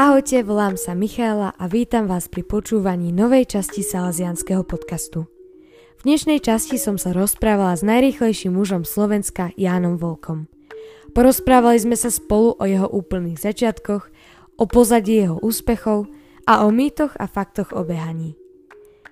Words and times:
Ahojte, 0.00 0.40
volám 0.40 0.80
sa 0.80 0.96
Michála 0.96 1.52
a 1.60 1.68
vítam 1.68 2.08
vás 2.08 2.24
pri 2.24 2.40
počúvaní 2.40 3.12
novej 3.12 3.44
časti 3.52 3.84
Salesianského 3.84 4.64
podcastu. 4.64 5.28
V 6.00 6.08
dnešnej 6.08 6.40
časti 6.40 6.80
som 6.80 6.96
sa 6.96 7.12
rozprávala 7.12 7.76
s 7.76 7.84
najrýchlejším 7.84 8.56
mužom 8.56 8.88
Slovenska 8.88 9.52
Jánom 9.60 10.00
Volkom. 10.00 10.48
Porozprávali 11.12 11.84
sme 11.84 12.00
sa 12.00 12.08
spolu 12.08 12.56
o 12.56 12.64
jeho 12.64 12.88
úplných 12.88 13.44
začiatkoch, 13.44 14.08
o 14.56 14.64
pozadí 14.64 15.20
jeho 15.20 15.36
úspechov 15.36 16.08
a 16.48 16.64
o 16.64 16.72
mýtoch 16.72 17.12
a 17.20 17.28
faktoch 17.28 17.76
o 17.76 17.84
behaní. 17.84 18.40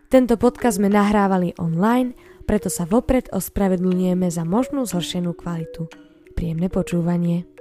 Tento 0.09 0.41
podcast 0.41 0.80
sme 0.80 0.89
nahrávali 0.89 1.52
online, 1.61 2.16
preto 2.48 2.73
sa 2.73 2.89
vopred 2.89 3.29
ospravedlňujeme 3.29 4.32
za 4.32 4.48
možnú 4.48 4.89
zhoršenú 4.89 5.36
kvalitu. 5.36 5.84
Príjemné 6.32 6.73
počúvanie. 6.73 7.57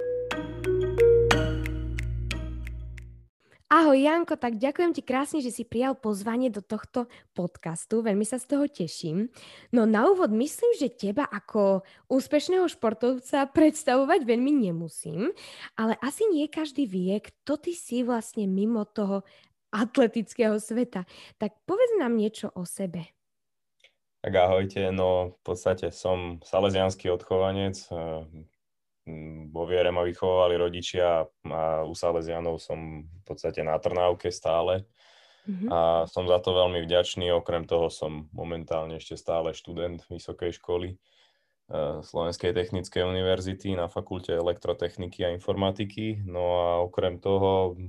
Ahoj 3.68 4.00
Janko, 4.00 4.40
tak 4.40 4.56
ďakujem 4.56 4.96
ti 4.96 5.04
krásne, 5.04 5.44
že 5.44 5.52
si 5.52 5.60
prijal 5.60 5.92
pozvanie 5.92 6.48
do 6.48 6.64
tohto 6.64 7.04
podcastu, 7.36 8.00
veľmi 8.00 8.24
sa 8.24 8.40
z 8.40 8.48
toho 8.48 8.64
teším. 8.64 9.28
No 9.76 9.84
na 9.84 10.08
úvod 10.08 10.32
myslím, 10.32 10.72
že 10.80 10.88
teba 10.88 11.28
ako 11.28 11.84
úspešného 12.08 12.64
športovca 12.64 13.44
predstavovať 13.44 14.24
veľmi 14.24 14.56
nemusím, 14.56 15.36
ale 15.76 16.00
asi 16.00 16.24
nie 16.32 16.48
každý 16.48 16.88
vie, 16.88 17.20
kto 17.20 17.60
ty 17.60 17.76
si 17.76 18.00
vlastne 18.00 18.48
mimo 18.48 18.88
toho 18.88 19.20
atletického 19.68 20.56
sveta. 20.56 21.04
Tak 21.36 21.60
povedz 21.68 21.92
nám 22.00 22.16
niečo 22.16 22.48
o 22.56 22.64
sebe. 22.64 23.12
Tak 24.24 24.32
ahojte, 24.32 24.88
no 24.96 25.36
v 25.36 25.40
podstate 25.44 25.92
som 25.92 26.40
salesianský 26.40 27.12
odchovanec, 27.12 27.84
Mm, 27.92 28.48
vo 29.48 29.64
viere 29.64 29.90
ma 29.90 30.04
vychovávali 30.04 30.54
rodičia 30.60 31.24
a 31.48 31.82
u 31.82 31.92
Salesianov 31.96 32.60
som 32.60 33.04
v 33.04 33.22
podstate 33.24 33.64
na 33.64 33.76
Trnávke 33.80 34.28
stále. 34.28 34.84
Mm-hmm. 35.48 35.68
A 35.72 36.04
som 36.04 36.28
za 36.28 36.38
to 36.44 36.52
veľmi 36.52 36.84
vďačný. 36.84 37.32
Okrem 37.32 37.64
toho 37.64 37.88
som 37.88 38.28
momentálne 38.36 39.00
ešte 39.00 39.16
stále 39.16 39.56
študent 39.56 40.04
vysokej 40.12 40.60
školy 40.60 40.94
eh, 40.94 41.98
Slovenskej 42.04 42.52
technickej 42.52 43.02
univerzity 43.08 43.72
na 43.72 43.88
fakulte 43.88 44.36
elektrotechniky 44.36 45.24
a 45.24 45.32
informatiky. 45.32 46.20
No 46.28 46.44
a 46.60 46.70
okrem 46.84 47.16
toho, 47.16 47.80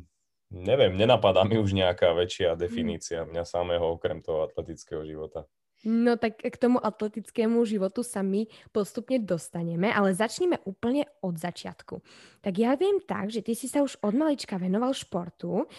neviem, 0.48 0.96
nenapadá 0.96 1.44
mi 1.44 1.60
už 1.60 1.76
nejaká 1.76 2.16
väčšia 2.16 2.56
mhm. 2.56 2.60
definícia 2.60 3.20
mňa 3.28 3.44
samého 3.44 3.92
okrem 3.92 4.24
toho 4.24 4.48
atletického 4.48 5.04
života. 5.04 5.44
No 5.88 6.20
tak 6.20 6.44
k 6.44 6.56
tomu 6.60 6.76
atletickému 6.76 7.64
životu 7.64 8.04
sa 8.04 8.20
my 8.20 8.52
postupne 8.76 9.16
dostaneme, 9.16 9.88
ale 9.88 10.12
začneme 10.12 10.60
úplne 10.68 11.08
od 11.24 11.40
začiatku. 11.40 12.04
Tak 12.44 12.54
ja 12.60 12.76
viem 12.76 13.00
tak, 13.00 13.32
že 13.32 13.40
ty 13.40 13.56
si 13.56 13.72
sa 13.72 13.80
už 13.80 13.96
od 14.04 14.12
malička 14.12 14.60
venoval 14.60 14.92
športu, 14.92 15.72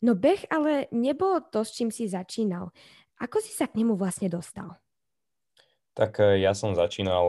no 0.00 0.10
beh 0.16 0.48
ale 0.48 0.88
nebolo 0.88 1.44
to, 1.52 1.68
s 1.68 1.76
čím 1.76 1.92
si 1.92 2.08
začínal. 2.08 2.72
Ako 3.20 3.44
si 3.44 3.52
sa 3.52 3.68
k 3.68 3.76
nemu 3.76 3.92
vlastne 3.92 4.32
dostal? 4.32 4.80
Tak 5.92 6.24
e, 6.24 6.40
ja 6.40 6.56
som 6.56 6.72
začínal 6.72 7.26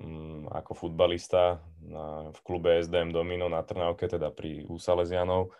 um, 0.00 0.48
ako 0.48 0.72
futbalista 0.72 1.60
v 2.32 2.38
klube 2.40 2.80
SDM 2.80 3.12
Domino 3.12 3.52
na 3.52 3.60
Trnavke, 3.60 4.08
teda 4.08 4.32
pri 4.32 4.64
Úsalesianov. 4.64 5.52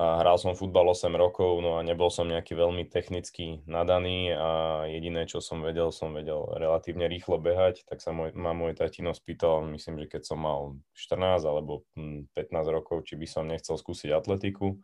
A 0.00 0.24
hral 0.24 0.40
som 0.40 0.56
futbal 0.56 0.96
8 0.96 1.12
rokov, 1.12 1.60
no 1.60 1.76
a 1.76 1.84
nebol 1.84 2.08
som 2.08 2.24
nejaký 2.24 2.56
veľmi 2.56 2.88
technicky 2.88 3.60
nadaný 3.68 4.32
a 4.32 4.48
jediné, 4.88 5.28
čo 5.28 5.44
som 5.44 5.60
vedel, 5.60 5.92
som 5.92 6.16
vedel 6.16 6.40
relatívne 6.56 7.04
rýchlo 7.04 7.36
behať, 7.36 7.84
tak 7.84 8.00
sa 8.00 8.08
môj, 8.08 8.32
ma 8.32 8.56
môj 8.56 8.80
tatino 8.80 9.12
spýtal, 9.12 9.60
myslím, 9.68 10.00
že 10.00 10.16
keď 10.16 10.22
som 10.24 10.40
mal 10.40 10.80
14 10.96 11.44
alebo 11.44 11.84
15 12.32 12.32
hm, 12.32 12.72
rokov, 12.72 13.04
či 13.04 13.20
by 13.20 13.26
som 13.28 13.44
nechcel 13.44 13.76
skúsiť 13.76 14.16
atletiku. 14.16 14.80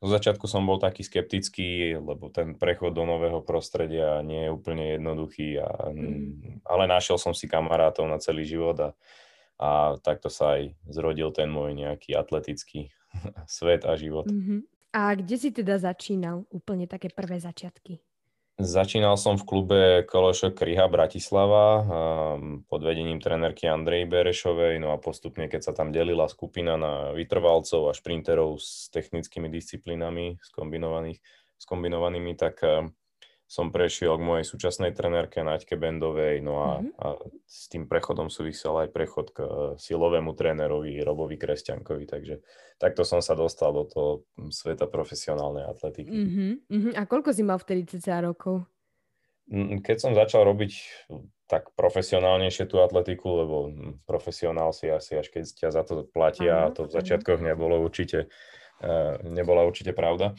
Zo 0.00 0.08
začiatku 0.08 0.48
som 0.48 0.64
bol 0.64 0.80
taký 0.80 1.04
skeptický, 1.04 2.00
lebo 2.00 2.32
ten 2.32 2.56
prechod 2.56 2.96
do 2.96 3.04
nového 3.04 3.44
prostredia 3.44 4.24
nie 4.24 4.48
je 4.48 4.54
úplne 4.56 4.96
jednoduchý, 4.96 5.60
a, 5.60 5.92
mm. 5.92 6.64
ale 6.64 6.88
našiel 6.88 7.20
som 7.20 7.36
si 7.36 7.44
kamarátov 7.44 8.08
na 8.08 8.16
celý 8.16 8.48
život 8.48 8.80
a, 8.80 8.90
a 9.60 10.00
takto 10.00 10.32
sa 10.32 10.56
aj 10.56 10.72
zrodil 10.88 11.28
ten 11.36 11.52
môj 11.52 11.76
nejaký 11.76 12.16
atletický 12.16 12.95
svet 13.58 13.84
a 13.84 13.96
život. 13.96 14.26
Mm-hmm. 14.28 14.60
A 14.96 15.12
kde 15.12 15.36
si 15.36 15.52
teda 15.52 15.76
začínal 15.76 16.48
úplne 16.48 16.88
také 16.88 17.12
prvé 17.12 17.36
začiatky? 17.36 18.00
Začínal 18.56 19.20
som 19.20 19.36
v 19.36 19.44
klube 19.44 19.80
Kološok 20.08 20.56
Kriha 20.56 20.88
Bratislava 20.88 21.84
pod 22.64 22.80
vedením 22.80 23.20
trenerky 23.20 23.68
Andrej 23.68 24.08
Berešovej, 24.08 24.80
no 24.80 24.96
a 24.96 24.96
postupne, 24.96 25.44
keď 25.44 25.60
sa 25.60 25.72
tam 25.76 25.92
delila 25.92 26.24
skupina 26.24 26.80
na 26.80 27.12
vytrvalcov 27.12 27.92
a 27.92 27.92
šprinterov 27.92 28.56
s 28.56 28.88
technickými 28.88 29.52
disciplínami 29.52 30.40
skombinovaných, 30.40 31.20
skombinovanými, 31.60 32.32
tak 32.32 32.64
som 33.46 33.70
prešiel 33.70 34.18
k 34.18 34.26
mojej 34.26 34.44
súčasnej 34.46 34.90
trenérke 34.90 35.38
Naďke 35.38 35.78
Bendovej, 35.78 36.42
no 36.42 36.54
a, 36.66 36.72
mm-hmm. 36.82 36.98
a 36.98 37.06
s 37.46 37.70
tým 37.70 37.86
prechodom 37.86 38.26
súvisel 38.26 38.74
aj 38.74 38.90
prechod 38.90 39.30
k 39.30 39.38
e, 39.38 39.48
silovému 39.78 40.34
trénerovi 40.34 40.98
Robovi 41.06 41.38
Kresťankovi, 41.38 42.10
takže 42.10 42.42
takto 42.82 43.06
som 43.06 43.22
sa 43.22 43.38
dostal 43.38 43.70
do 43.70 43.86
toho 43.86 44.10
sveta 44.50 44.90
profesionálnej 44.90 45.62
atletiky. 45.62 46.10
Mm-hmm. 46.10 46.92
A 46.98 47.06
koľko 47.06 47.30
si 47.30 47.46
mal 47.46 47.62
vtedy 47.62 47.86
cca 47.86 48.18
rokov? 48.26 48.66
Keď 49.86 49.96
som 50.02 50.10
začal 50.10 50.42
robiť 50.42 50.72
tak 51.46 51.70
profesionálnejšie 51.78 52.66
tú 52.66 52.82
atletiku, 52.82 53.46
lebo 53.46 53.56
profesionál 54.10 54.74
si 54.74 54.90
asi 54.90 55.22
až 55.22 55.30
keď 55.30 55.42
ťa 55.46 55.68
za 55.70 55.82
to 55.86 56.02
platia, 56.02 56.66
a 56.66 56.74
to 56.74 56.90
v 56.90 56.98
začiatkoch 56.98 57.38
nebolo 57.38 57.78
určite, 57.78 58.26
e, 58.82 58.90
nebola 59.22 59.62
určite 59.62 59.94
pravda 59.94 60.34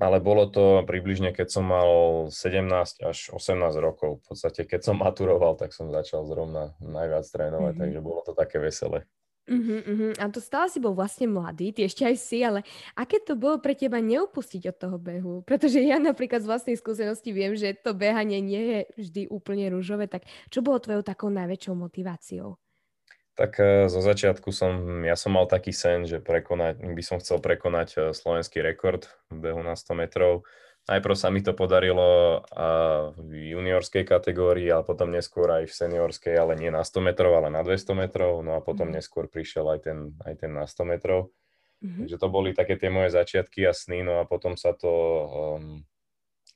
ale 0.00 0.18
bolo 0.18 0.48
to 0.48 0.80
približne, 0.88 1.36
keď 1.36 1.48
som 1.52 1.68
mal 1.68 1.88
17 2.32 3.04
až 3.04 3.18
18 3.36 3.60
rokov. 3.78 4.24
V 4.24 4.32
podstate, 4.32 4.64
keď 4.64 4.80
som 4.90 4.96
maturoval, 4.96 5.60
tak 5.60 5.76
som 5.76 5.92
začal 5.92 6.24
zrovna 6.24 6.72
najviac 6.80 7.28
trénovať, 7.28 7.76
mm-hmm. 7.76 7.82
takže 7.84 8.00
bolo 8.00 8.20
to 8.24 8.32
také 8.32 8.56
veselé. 8.56 9.04
Uh-huh, 9.50 9.82
uh-huh. 9.82 10.12
A 10.22 10.30
to 10.30 10.38
stále 10.38 10.70
si 10.70 10.78
bol 10.78 10.94
vlastne 10.94 11.26
mladý, 11.26 11.74
ty 11.74 11.82
ešte 11.82 12.06
aj 12.06 12.16
si, 12.22 12.38
ale 12.38 12.62
aké 12.94 13.18
to 13.18 13.34
bolo 13.34 13.58
pre 13.58 13.74
teba 13.74 13.98
neupustiť 13.98 14.62
od 14.70 14.76
toho 14.78 14.96
behu? 15.00 15.34
Pretože 15.42 15.82
ja 15.82 15.98
napríklad 15.98 16.46
z 16.46 16.50
vlastnej 16.54 16.76
skúsenosti 16.78 17.34
viem, 17.34 17.58
že 17.58 17.74
to 17.74 17.90
behanie 17.90 18.38
nie 18.38 18.62
je 18.62 18.80
vždy 18.94 19.22
úplne 19.26 19.66
rúžové, 19.74 20.06
tak 20.06 20.22
čo 20.54 20.62
bolo 20.62 20.78
tvojou 20.78 21.02
takou 21.02 21.34
najväčšou 21.34 21.74
motiváciou? 21.74 22.54
Tak 23.40 23.56
e, 23.56 23.88
zo 23.88 24.04
začiatku 24.04 24.52
som, 24.52 25.00
ja 25.00 25.16
som 25.16 25.32
mal 25.32 25.48
taký 25.48 25.72
sen, 25.72 26.04
že 26.04 26.20
prekonať, 26.20 26.84
by 26.84 27.00
som 27.00 27.16
chcel 27.24 27.40
prekonať 27.40 27.88
e, 27.96 27.98
slovenský 28.12 28.60
rekord 28.60 29.08
v 29.32 29.48
behu 29.48 29.64
na 29.64 29.80
100 29.80 29.96
metrov. 29.96 30.44
Najprv 30.84 31.16
sa 31.16 31.32
mi 31.32 31.40
to 31.44 31.52
podarilo 31.52 32.40
v 33.14 33.52
juniorskej 33.52 34.00
kategórii, 34.00 34.66
ale 34.72 34.82
potom 34.82 35.12
neskôr 35.12 35.46
aj 35.46 35.68
v 35.68 35.76
seniorskej, 35.76 36.34
ale 36.34 36.56
nie 36.56 36.72
na 36.72 36.82
100 36.82 37.04
metrov, 37.04 37.36
ale 37.36 37.52
na 37.52 37.62
200 37.62 37.94
metrov. 37.94 38.40
No 38.42 38.58
a 38.58 38.60
potom 38.64 38.88
mm. 38.90 38.98
neskôr 38.98 39.28
prišiel 39.28 39.70
aj 39.76 39.86
ten, 39.86 39.98
aj 40.24 40.34
ten 40.40 40.50
na 40.50 40.64
100 40.64 40.90
metrov. 40.90 41.30
Mm-hmm. 41.80 42.00
Takže 42.04 42.16
to 42.20 42.28
boli 42.28 42.50
také 42.52 42.74
tie 42.76 42.92
moje 42.92 43.12
začiatky 43.12 43.64
a 43.64 43.72
sny, 43.72 44.04
no 44.04 44.20
a 44.20 44.28
potom 44.28 44.56
sa 44.56 44.76
to 44.76 44.90
um, 44.90 45.80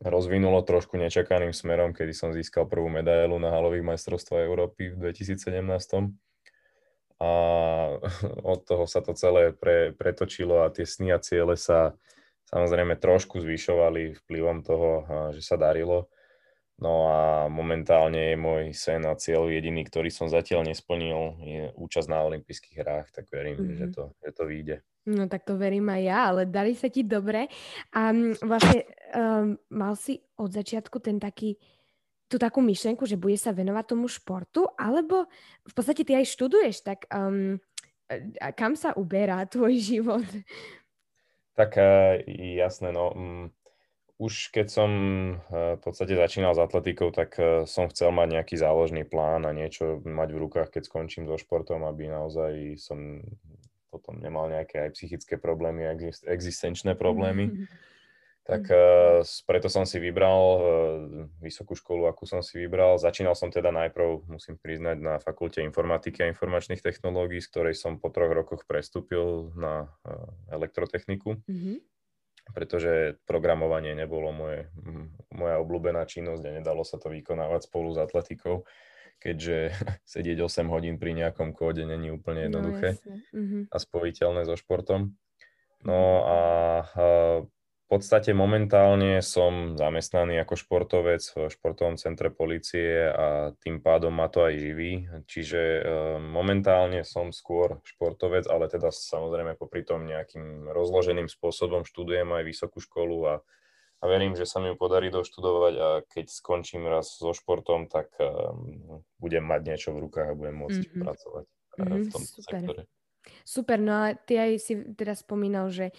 rozvinulo 0.05 0.61
trošku 0.61 1.01
nečakaným 1.01 1.57
smerom, 1.57 1.97
kedy 1.97 2.13
som 2.13 2.35
získal 2.35 2.69
prvú 2.69 2.93
medailu 2.93 3.41
na 3.41 3.49
halových 3.49 3.89
majstrovstvách 3.89 4.45
Európy 4.45 4.93
v 4.93 5.15
2017 5.15 5.55
a 7.25 7.33
od 8.53 8.61
toho 8.69 8.85
sa 8.85 9.01
to 9.01 9.17
celé 9.17 9.57
pre, 9.57 9.97
pretočilo 9.97 10.65
a 10.65 10.73
tie 10.73 10.85
sny 10.85 11.17
a 11.17 11.19
ciele 11.19 11.57
sa 11.57 11.97
samozrejme 12.53 13.01
trošku 13.01 13.41
zvyšovali 13.41 14.21
vplyvom 14.25 14.61
toho, 14.63 14.91
že 15.33 15.41
sa 15.41 15.57
darilo. 15.57 16.13
No 16.75 17.07
a 17.07 17.47
momentálne 17.47 18.35
je 18.35 18.37
môj 18.37 18.75
sen 18.75 19.07
a 19.07 19.15
cieľ 19.15 19.47
jediný, 19.47 19.87
ktorý 19.87 20.11
som 20.11 20.27
zatiaľ 20.27 20.67
nesplnil, 20.67 21.39
je 21.39 21.63
účasť 21.79 22.09
na 22.11 22.19
olympijských 22.27 22.77
hrách, 22.83 23.15
tak 23.15 23.31
verím, 23.31 23.63
mm-hmm. 23.63 23.79
že, 23.79 23.87
to, 23.95 24.03
že 24.19 24.31
to 24.35 24.43
vyjde. 24.43 24.77
No 25.07 25.31
tak 25.31 25.47
to 25.47 25.55
verím 25.55 25.87
aj 25.87 26.03
ja, 26.03 26.19
ale 26.35 26.51
dali 26.51 26.75
sa 26.75 26.91
ti 26.91 27.07
dobre. 27.07 27.47
A 27.95 28.11
vlastne 28.43 28.91
um, 29.15 29.55
mal 29.71 29.95
si 29.95 30.19
od 30.35 30.51
začiatku 30.51 30.99
ten 30.99 31.23
taký 31.23 31.55
tú 32.29 32.41
takú 32.41 32.65
myšlenku, 32.65 33.05
že 33.05 33.21
bude 33.21 33.37
sa 33.37 33.53
venovať 33.53 33.85
tomu 33.95 34.07
športu, 34.09 34.69
alebo 34.81 35.29
v 35.65 35.73
podstate 35.73 36.03
ty 36.03 36.17
aj 36.17 36.27
študuješ, 36.29 36.85
tak 36.85 37.07
um, 37.13 37.61
a 38.41 38.49
kam 38.53 38.75
sa 38.77 38.97
uberá 38.97 39.45
tvoj 39.53 39.75
život? 39.77 40.27
Tak 41.55 41.71
uh, 41.79 42.19
jasné, 42.59 42.91
no. 42.91 43.13
Um, 43.15 43.47
už 44.15 44.55
keď 44.55 44.67
som 44.71 44.91
uh, 45.51 45.75
v 45.77 45.81
podstate 45.83 46.15
začínal 46.15 46.55
s 46.55 46.63
atletikou, 46.63 47.11
tak 47.11 47.35
uh, 47.39 47.67
som 47.69 47.91
chcel 47.91 48.15
mať 48.15 48.41
nejaký 48.41 48.57
záložný 48.59 49.03
plán 49.07 49.43
a 49.45 49.55
niečo 49.55 50.01
mať 50.03 50.29
v 50.33 50.41
rukách, 50.49 50.69
keď 50.71 50.83
skončím 50.87 51.27
so 51.27 51.39
športom, 51.39 51.83
aby 51.87 52.11
naozaj 52.11 52.79
som 52.79 53.23
potom 53.91 54.19
nemal 54.19 54.51
nejaké 54.51 54.91
aj 54.91 54.91
psychické 54.99 55.39
problémy, 55.39 55.87
existenčné 56.27 56.99
problémy. 56.99 57.47
Mm-hmm 57.53 57.93
Tak 58.45 58.63
uh, 58.69 59.25
preto 59.49 59.73
som 59.73 59.89
si 59.89 59.97
vybral 59.97 60.37
uh, 60.37 60.61
vysokú 61.41 61.73
školu, 61.73 62.05
akú 62.05 62.29
som 62.29 62.45
si 62.45 62.61
vybral. 62.61 63.01
Začínal 63.01 63.33
som 63.33 63.49
teda 63.49 63.73
najprv, 63.73 64.29
musím 64.29 64.61
priznať, 64.61 65.01
na 65.01 65.17
fakulte 65.17 65.65
informatiky 65.65 66.21
a 66.21 66.29
informačných 66.29 66.85
technológií, 66.85 67.41
z 67.41 67.49
ktorej 67.49 67.75
som 67.81 67.97
po 67.97 68.13
troch 68.13 68.29
rokoch 68.37 68.69
prestúpil 68.69 69.49
na 69.57 69.89
uh, 70.05 70.29
elektrotechniku, 70.53 71.41
mm-hmm. 71.41 71.77
pretože 72.53 73.17
programovanie 73.25 73.97
nebolo 73.97 74.29
moje, 74.29 74.69
moja 75.33 75.57
obľúbená 75.65 76.05
činnosť 76.05 76.45
a 76.45 76.55
nedalo 76.61 76.85
sa 76.85 77.01
to 77.01 77.09
vykonávať 77.09 77.73
spolu 77.73 77.97
s 77.97 77.99
atletikou, 78.05 78.69
keďže 79.25 79.73
sedieť 80.21 80.45
8 80.45 80.69
hodín 80.69 81.01
pri 81.01 81.17
nejakom 81.17 81.57
kóde 81.57 81.89
není 81.89 82.13
úplne 82.13 82.53
no, 82.53 82.61
jednoduché 82.61 83.01
no, 83.09 83.41
mm-hmm. 83.41 83.63
a 83.73 83.77
spojiteľné 83.81 84.45
so 84.45 84.53
športom. 84.53 85.17
No 85.85 86.01
a, 86.29 86.41
a 86.93 87.05
v 87.45 87.54
podstate 87.95 88.35
momentálne 88.35 89.23
som 89.23 89.79
zamestnaný 89.79 90.43
ako 90.43 90.59
športovec 90.59 91.23
v 91.23 91.47
športovom 91.47 91.95
centre 91.95 92.27
policie 92.27 93.07
a 93.07 93.55
tým 93.63 93.79
pádom 93.79 94.11
ma 94.11 94.27
to 94.27 94.43
aj 94.43 94.59
živí. 94.59 95.07
Čiže 95.31 95.63
e, 95.63 95.81
momentálne 96.19 97.07
som 97.07 97.31
skôr 97.31 97.79
športovec, 97.87 98.51
ale 98.51 98.67
teda 98.67 98.91
samozrejme 98.91 99.55
popri 99.55 99.87
tom 99.87 100.11
nejakým 100.11 100.67
rozloženým 100.75 101.31
spôsobom 101.31 101.87
študujem 101.87 102.27
aj 102.35 102.43
vysokú 102.43 102.83
školu 102.83 103.19
a, 103.31 103.35
a 104.03 104.05
verím, 104.11 104.35
že 104.35 104.51
sa 104.51 104.59
mi 104.59 104.75
ju 104.75 104.77
podarí 104.77 105.15
doštudovať 105.15 105.75
a 105.79 105.89
keď 106.03 106.35
skončím 106.35 106.91
raz 106.91 107.15
so 107.15 107.31
športom, 107.31 107.87
tak 107.87 108.11
um, 108.19 109.07
budem 109.23 109.47
mať 109.47 109.61
niečo 109.71 109.95
v 109.95 110.11
rukách 110.11 110.35
a 110.35 110.39
budem 110.39 110.59
môcť 110.59 110.83
mm-hmm. 110.83 111.03
pracovať 111.07 111.45
mm-hmm, 111.47 112.03
v 112.03 112.11
tomto 112.11 112.35
super. 112.43 112.59
sektore. 112.59 112.83
Super, 113.45 113.79
no 113.81 113.93
a 113.93 114.07
ty 114.19 114.37
aj 114.37 114.53
si 114.61 114.75
teda 114.99 115.17
spomínal, 115.17 115.73
že 115.73 115.95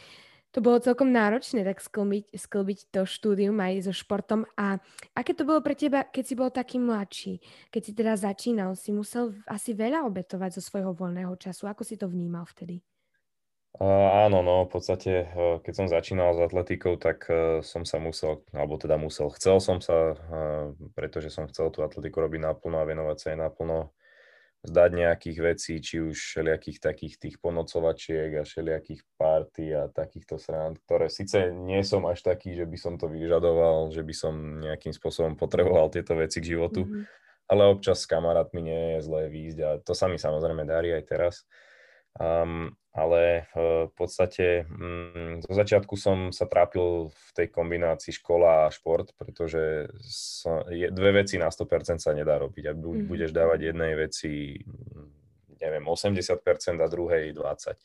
to 0.55 0.63
bolo 0.63 0.79
celkom 0.79 1.11
náročné 1.11 1.67
tak 1.67 1.83
sklbiť, 1.83 2.31
sklbiť 2.31 2.79
to 2.95 3.03
štúdium 3.03 3.59
aj 3.59 3.91
so 3.91 3.93
športom. 3.93 4.47
A 4.55 4.79
aké 5.11 5.35
to 5.35 5.43
bolo 5.43 5.59
pre 5.59 5.75
teba, 5.75 6.07
keď 6.07 6.23
si 6.23 6.33
bol 6.39 6.47
taký 6.47 6.79
mladší? 6.79 7.43
Keď 7.67 7.81
si 7.83 7.91
teda 7.91 8.15
začínal, 8.15 8.79
si 8.79 8.95
musel 8.95 9.35
asi 9.51 9.75
veľa 9.75 10.07
obetovať 10.07 10.55
zo 10.55 10.61
svojho 10.63 10.95
voľného 10.95 11.35
času. 11.35 11.67
Ako 11.67 11.83
si 11.83 11.99
to 11.99 12.07
vnímal 12.07 12.47
vtedy? 12.47 12.79
Uh, 13.75 14.31
áno, 14.31 14.39
no 14.39 14.63
v 14.63 14.79
podstate, 14.79 15.27
uh, 15.35 15.59
keď 15.59 15.73
som 15.75 15.91
začínal 15.91 16.31
s 16.31 16.39
atletikou, 16.47 16.95
tak 16.95 17.27
uh, 17.27 17.59
som 17.59 17.83
sa 17.83 17.99
musel, 17.99 18.39
alebo 18.55 18.79
teda 18.79 18.95
musel, 18.95 19.27
chcel 19.35 19.59
som 19.59 19.83
sa, 19.83 20.15
uh, 20.15 20.71
pretože 20.95 21.27
som 21.27 21.51
chcel 21.51 21.67
tú 21.75 21.83
atletiku 21.83 22.23
robiť 22.23 22.39
naplno 22.39 22.79
a 22.79 22.87
venovať 22.87 23.17
sa 23.19 23.27
aj 23.35 23.37
naplno 23.43 23.91
zdať 24.65 24.89
nejakých 24.97 25.38
vecí, 25.39 25.73
či 25.77 26.01
už 26.01 26.17
všelijakých 26.17 26.77
takých 26.81 27.15
tých 27.21 27.35
ponocovačiek 27.38 28.41
a 28.41 28.47
všelijakých 28.47 29.01
party 29.15 29.65
a 29.77 29.88
takýchto 29.94 30.41
srand, 30.41 30.81
ktoré 30.83 31.07
síce 31.13 31.53
nie 31.53 31.85
som 31.85 32.03
až 32.09 32.25
taký, 32.25 32.57
že 32.57 32.65
by 32.65 32.77
som 32.77 32.94
to 32.97 33.06
vyžadoval, 33.06 33.94
že 33.94 34.01
by 34.01 34.13
som 34.17 34.33
nejakým 34.62 34.91
spôsobom 34.91 35.38
potreboval 35.38 35.94
tieto 35.94 36.17
veci 36.17 36.41
k 36.41 36.57
životu, 36.57 36.83
mm-hmm. 36.83 37.03
ale 37.53 37.62
občas 37.69 38.01
s 38.01 38.09
kamarátmi 38.09 38.62
nie 38.65 38.81
je 38.97 39.06
zlé 39.06 39.29
výjsť 39.29 39.59
a 39.62 39.69
to 39.85 39.94
sa 39.94 40.09
mi 40.09 40.17
samozrejme 40.17 40.65
darí 40.65 40.91
aj 40.97 41.03
teraz. 41.06 41.35
Um, 42.15 42.71
ale 42.95 43.51
v 43.51 43.91
podstate 43.91 44.63
mm, 44.71 45.44
zo 45.44 45.51
začiatku 45.51 46.00
som 46.00 46.31
sa 46.31 46.47
trápil 46.47 47.12
v 47.12 47.27
tej 47.35 47.47
kombinácii 47.51 48.15
škola 48.15 48.71
a 48.71 48.71
šport, 48.71 49.12
pretože 49.19 49.91
som, 50.07 50.63
je, 50.71 50.88
dve 50.95 51.12
veci 51.19 51.35
na 51.35 51.51
100% 51.51 52.00
sa 52.00 52.15
nedá 52.15 52.39
robiť. 52.39 52.71
Ak 52.71 52.77
mm-hmm. 52.79 53.12
budeš 53.12 53.35
dávať 53.35 53.59
jednej 53.67 54.00
veci, 54.00 54.63
neviem, 55.59 55.83
80% 55.83 56.39
a 56.79 56.88
druhej 56.88 57.35
20%. 57.35 57.75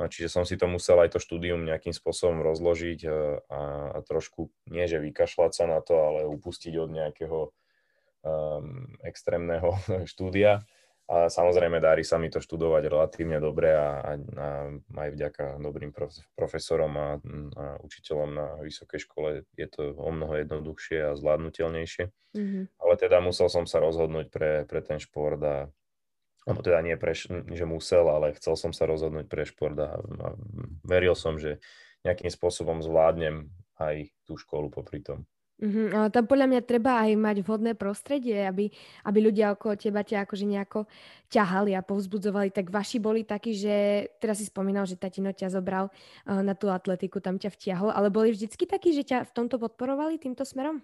No, 0.00 0.08
čiže 0.08 0.32
som 0.32 0.48
si 0.48 0.56
to 0.56 0.64
musel 0.64 0.96
aj 1.02 1.16
to 1.16 1.20
štúdium 1.20 1.64
nejakým 1.64 1.92
spôsobom 1.92 2.40
rozložiť 2.40 3.00
a, 3.04 3.18
a, 3.52 3.60
a 3.96 3.98
trošku, 4.00 4.48
nie 4.72 4.88
že 4.88 4.96
vykašľať 4.96 5.52
sa 5.52 5.64
na 5.68 5.84
to, 5.84 5.92
ale 5.92 6.24
upustiť 6.24 6.72
od 6.80 6.88
nejakého 6.88 7.38
um, 8.24 8.96
extrémneho 9.04 9.76
štúdia. 10.10 10.64
A 11.10 11.26
samozrejme 11.26 11.82
darí 11.82 12.06
sa 12.06 12.22
mi 12.22 12.30
to 12.30 12.38
študovať 12.38 12.86
relatívne 12.86 13.42
dobre 13.42 13.74
a, 13.74 13.98
a, 13.98 14.12
a 14.14 14.48
aj 14.94 15.10
vďaka 15.10 15.44
dobrým 15.58 15.90
prof, 15.90 16.14
profesorom 16.38 16.94
a, 16.94 17.08
a 17.58 17.64
učiteľom 17.82 18.30
na 18.30 18.46
vysokej 18.62 19.00
škole 19.10 19.42
je 19.58 19.66
to 19.66 19.90
o 19.98 20.10
mnoho 20.14 20.38
jednoduchšie 20.38 21.10
a 21.10 21.18
zvládnutelnejšie. 21.18 22.14
Mm-hmm. 22.14 22.64
Ale 22.78 22.94
teda 22.94 23.18
musel 23.18 23.50
som 23.50 23.66
sa 23.66 23.82
rozhodnúť 23.82 24.30
pre, 24.30 24.62
pre 24.70 24.86
ten 24.86 25.02
šport 25.02 25.42
a 25.42 25.66
alebo 26.48 26.64
teda 26.64 26.80
nie 26.80 26.96
pre, 26.96 27.12
že 27.12 27.66
musel, 27.68 28.08
ale 28.08 28.32
chcel 28.32 28.56
som 28.56 28.72
sa 28.72 28.88
rozhodnúť 28.88 29.28
pre 29.28 29.44
šport 29.44 29.76
a, 29.76 30.00
a 30.00 30.28
veril 30.88 31.12
som, 31.12 31.36
že 31.36 31.60
nejakým 32.00 32.32
spôsobom 32.32 32.80
zvládnem 32.80 33.52
aj 33.76 34.08
tú 34.24 34.40
školu 34.40 34.72
popri 34.72 35.04
tom. 35.04 35.28
Uh-huh. 35.60 35.92
Ale 35.92 36.08
tam 36.08 36.24
podľa 36.24 36.46
mňa 36.48 36.60
treba 36.64 37.04
aj 37.04 37.12
mať 37.20 37.36
vhodné 37.44 37.76
prostredie, 37.76 38.48
aby, 38.48 38.72
aby 39.04 39.18
ľudia 39.20 39.52
okolo 39.52 39.76
teba 39.76 40.00
ťa 40.00 40.24
akože 40.24 40.48
nejako 40.48 40.88
ťahali 41.28 41.76
a 41.76 41.84
povzbudzovali. 41.84 42.48
Tak 42.48 42.72
vaši 42.72 42.96
boli 42.96 43.28
takí, 43.28 43.52
že 43.52 44.08
teraz 44.24 44.40
si 44.40 44.48
spomínal, 44.48 44.88
že 44.88 44.96
tatino 44.96 45.36
ťa 45.36 45.52
zobral 45.52 45.92
uh, 45.92 46.40
na 46.40 46.56
tú 46.56 46.72
atletiku, 46.72 47.20
tam 47.20 47.36
ťa 47.36 47.52
vtiahol, 47.52 47.92
ale 47.92 48.08
boli 48.08 48.32
vždycky 48.32 48.64
takí, 48.64 48.96
že 48.96 49.04
ťa 49.04 49.28
v 49.28 49.34
tomto 49.36 49.60
podporovali 49.60 50.16
týmto 50.16 50.48
smerom? 50.48 50.80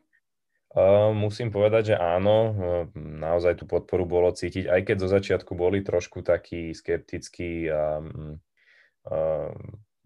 Uh, 0.77 1.09
musím 1.09 1.49
povedať, 1.49 1.95
že 1.95 1.97
áno, 1.97 2.53
naozaj 2.93 3.65
tú 3.65 3.65
podporu 3.65 4.05
bolo 4.05 4.29
cítiť, 4.29 4.69
aj 4.69 4.81
keď 4.85 4.97
zo 5.01 5.09
začiatku 5.09 5.57
boli 5.57 5.81
trošku 5.81 6.21
takí 6.21 6.77
skeptickí 6.77 7.73
a 7.73 8.05
uh, 9.09 9.57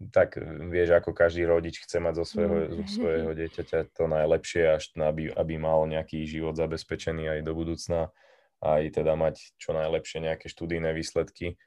tak 0.09 0.41
vieš, 0.73 0.97
ako 0.97 1.13
každý 1.13 1.45
rodič 1.45 1.77
chce 1.85 2.01
mať 2.01 2.23
zo 2.23 2.25
svojho, 2.25 2.55
mm. 2.57 2.71
zo 2.81 2.85
svojho 2.89 3.31
dieťaťa 3.39 3.93
to 3.93 4.09
najlepšie, 4.09 4.63
až 4.81 4.89
aby, 4.97 5.29
aby 5.29 5.53
mal 5.61 5.85
nejaký 5.85 6.25
život 6.25 6.57
zabezpečený 6.57 7.29
aj 7.29 7.39
do 7.45 7.53
budúcna, 7.53 8.09
aj 8.65 8.97
teda 8.97 9.13
mať 9.13 9.57
čo 9.61 9.77
najlepšie 9.77 10.25
nejaké 10.25 10.49
študijné 10.49 10.97
výsledky. 10.97 11.61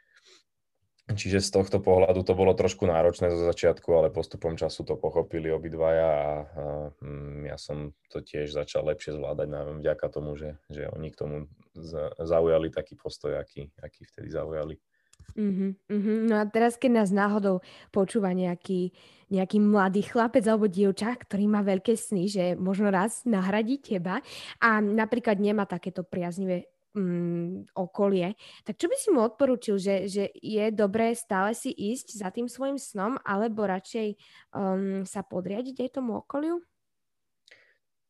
Čiže 1.05 1.45
z 1.45 1.51
tohto 1.53 1.85
pohľadu 1.85 2.25
to 2.25 2.33
bolo 2.33 2.57
trošku 2.57 2.89
náročné 2.89 3.29
zo 3.29 3.45
začiatku, 3.45 3.93
ale 3.93 4.09
postupom 4.09 4.57
času 4.57 4.89
to 4.89 4.97
pochopili 4.97 5.53
obidvaja 5.53 6.09
a, 6.09 6.17
a 6.17 6.65
mm, 6.97 7.45
ja 7.45 7.61
som 7.61 7.93
to 8.09 8.25
tiež 8.25 8.57
začal 8.57 8.89
lepšie 8.89 9.13
zvládať 9.13 9.53
najmä 9.53 9.85
vďaka 9.85 10.07
tomu, 10.09 10.33
že, 10.41 10.57
že 10.73 10.89
oni 10.89 11.13
k 11.13 11.19
tomu 11.21 11.37
zaujali 12.25 12.73
taký 12.73 12.97
postoj, 12.97 13.37
aký, 13.37 13.69
aký 13.85 14.09
vtedy 14.09 14.33
zaujali. 14.33 14.81
Uh-huh, 15.35 15.75
uh-huh. 15.91 16.19
No 16.29 16.35
a 16.38 16.44
teraz, 16.47 16.76
keď 16.76 17.03
nás 17.03 17.11
náhodou 17.11 17.65
počúva 17.91 18.31
nejaký, 18.37 18.93
nejaký 19.32 19.59
mladý 19.59 20.05
chlapec 20.06 20.44
alebo 20.47 20.71
dievča, 20.71 21.17
ktorý 21.17 21.50
má 21.50 21.65
veľké 21.65 21.97
sny, 21.97 22.25
že 22.31 22.44
možno 22.55 22.93
raz 22.93 23.25
nahradí 23.26 23.82
teba 23.82 24.23
a 24.62 24.79
napríklad 24.79 25.41
nemá 25.41 25.67
takéto 25.67 26.06
priaznivé 26.06 26.71
um, 26.94 27.67
okolie, 27.75 28.38
tak 28.62 28.79
čo 28.79 28.87
by 28.87 28.97
si 28.97 29.09
mu 29.11 29.26
odporúčil, 29.26 29.76
že, 29.76 30.06
že 30.06 30.31
je 30.38 30.65
dobré 30.71 31.12
stále 31.19 31.53
si 31.53 31.75
ísť 31.75 32.15
za 32.15 32.31
tým 32.31 32.47
svojim 32.47 32.78
snom 32.78 33.19
alebo 33.26 33.66
radšej 33.66 34.14
um, 34.54 35.02
sa 35.02 35.26
podriadiť 35.26 35.83
aj 35.83 35.90
tomu 35.99 36.23
okoliu? 36.23 36.62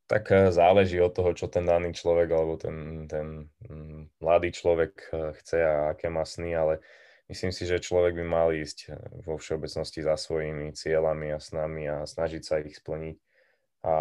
Tak 0.05 0.25
eh, 0.31 0.53
záleží 0.53 1.01
od 1.01 1.17
toho, 1.17 1.33
čo 1.33 1.49
ten 1.49 1.65
daný 1.65 1.97
človek 1.97 2.29
alebo 2.29 2.61
ten, 2.61 3.09
ten 3.09 3.49
mm, 3.65 4.21
mladý 4.21 4.53
človek 4.53 4.93
eh, 5.11 5.33
chce 5.41 5.59
a 5.65 5.97
aké 5.97 6.13
má 6.13 6.29
sny, 6.29 6.53
ale 6.53 6.85
myslím 7.29 7.53
si, 7.53 7.65
že 7.65 7.83
človek 7.83 8.17
by 8.17 8.25
mal 8.25 8.49
ísť 8.53 8.79
eh, 8.89 8.97
vo 9.25 9.41
všeobecnosti 9.41 10.01
za 10.05 10.17
svojimi 10.19 10.75
cieľami 10.75 11.33
a 11.33 11.39
snami 11.41 11.83
a 11.89 11.97
snažiť 12.05 12.43
sa 12.43 12.61
ich 12.61 12.77
splniť. 12.79 13.17
A, 13.85 13.97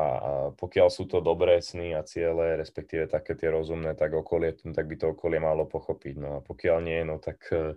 pokiaľ 0.55 0.87
sú 0.87 1.03
to 1.11 1.19
dobré 1.19 1.59
sny 1.59 1.91
a 1.91 2.07
ciele, 2.07 2.55
respektíve 2.55 3.03
také 3.11 3.35
tie 3.35 3.51
rozumné, 3.51 3.99
tak, 3.99 4.15
okolie, 4.15 4.55
tak 4.55 4.87
by 4.87 4.95
to 4.95 5.11
okolie 5.11 5.43
malo 5.43 5.67
pochopiť. 5.67 6.15
No 6.23 6.29
a 6.29 6.39
pokiaľ 6.39 6.77
nie, 6.79 7.03
no 7.03 7.19
tak 7.19 7.43
eh, 7.51 7.75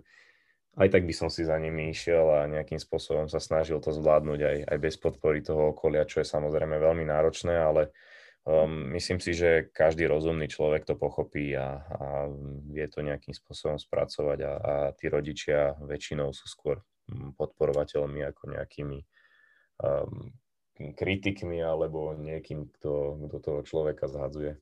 aj 0.77 0.87
tak 0.93 1.03
by 1.09 1.13
som 1.13 1.27
si 1.27 1.41
za 1.41 1.57
nimi 1.57 1.89
išiel 1.89 2.31
a 2.31 2.39
nejakým 2.47 2.77
spôsobom 2.77 3.25
sa 3.27 3.41
snažil 3.41 3.81
to 3.81 3.89
zvládnuť 3.89 4.39
aj, 4.39 4.57
aj 4.71 4.77
bez 4.77 4.95
podpory 5.01 5.41
toho 5.41 5.73
okolia, 5.73 6.05
čo 6.05 6.21
je 6.21 6.27
samozrejme 6.29 6.77
veľmi 6.77 7.03
náročné, 7.03 7.57
ale 7.57 7.89
Um, 8.47 8.95
myslím 8.95 9.19
si, 9.19 9.35
že 9.35 9.67
každý 9.75 10.07
rozumný 10.07 10.47
človek 10.47 10.87
to 10.87 10.95
pochopí 10.95 11.51
a, 11.51 11.83
a 11.83 12.07
vie 12.71 12.87
to 12.87 13.03
nejakým 13.03 13.35
spôsobom 13.35 13.75
spracovať 13.75 14.39
a, 14.39 14.53
a 14.55 14.73
tí 14.95 15.11
rodičia 15.11 15.75
väčšinou 15.83 16.31
sú 16.31 16.47
skôr 16.47 16.79
mm, 17.11 17.35
podporovateľmi 17.35 18.23
ako 18.23 18.43
nejakými 18.55 19.03
um, 19.83 20.31
kritikmi 20.79 21.59
alebo 21.59 22.15
niekým, 22.15 22.71
kto, 22.79 23.19
kto 23.27 23.37
toho 23.43 23.61
človeka 23.67 24.07
zhadzuje. 24.07 24.55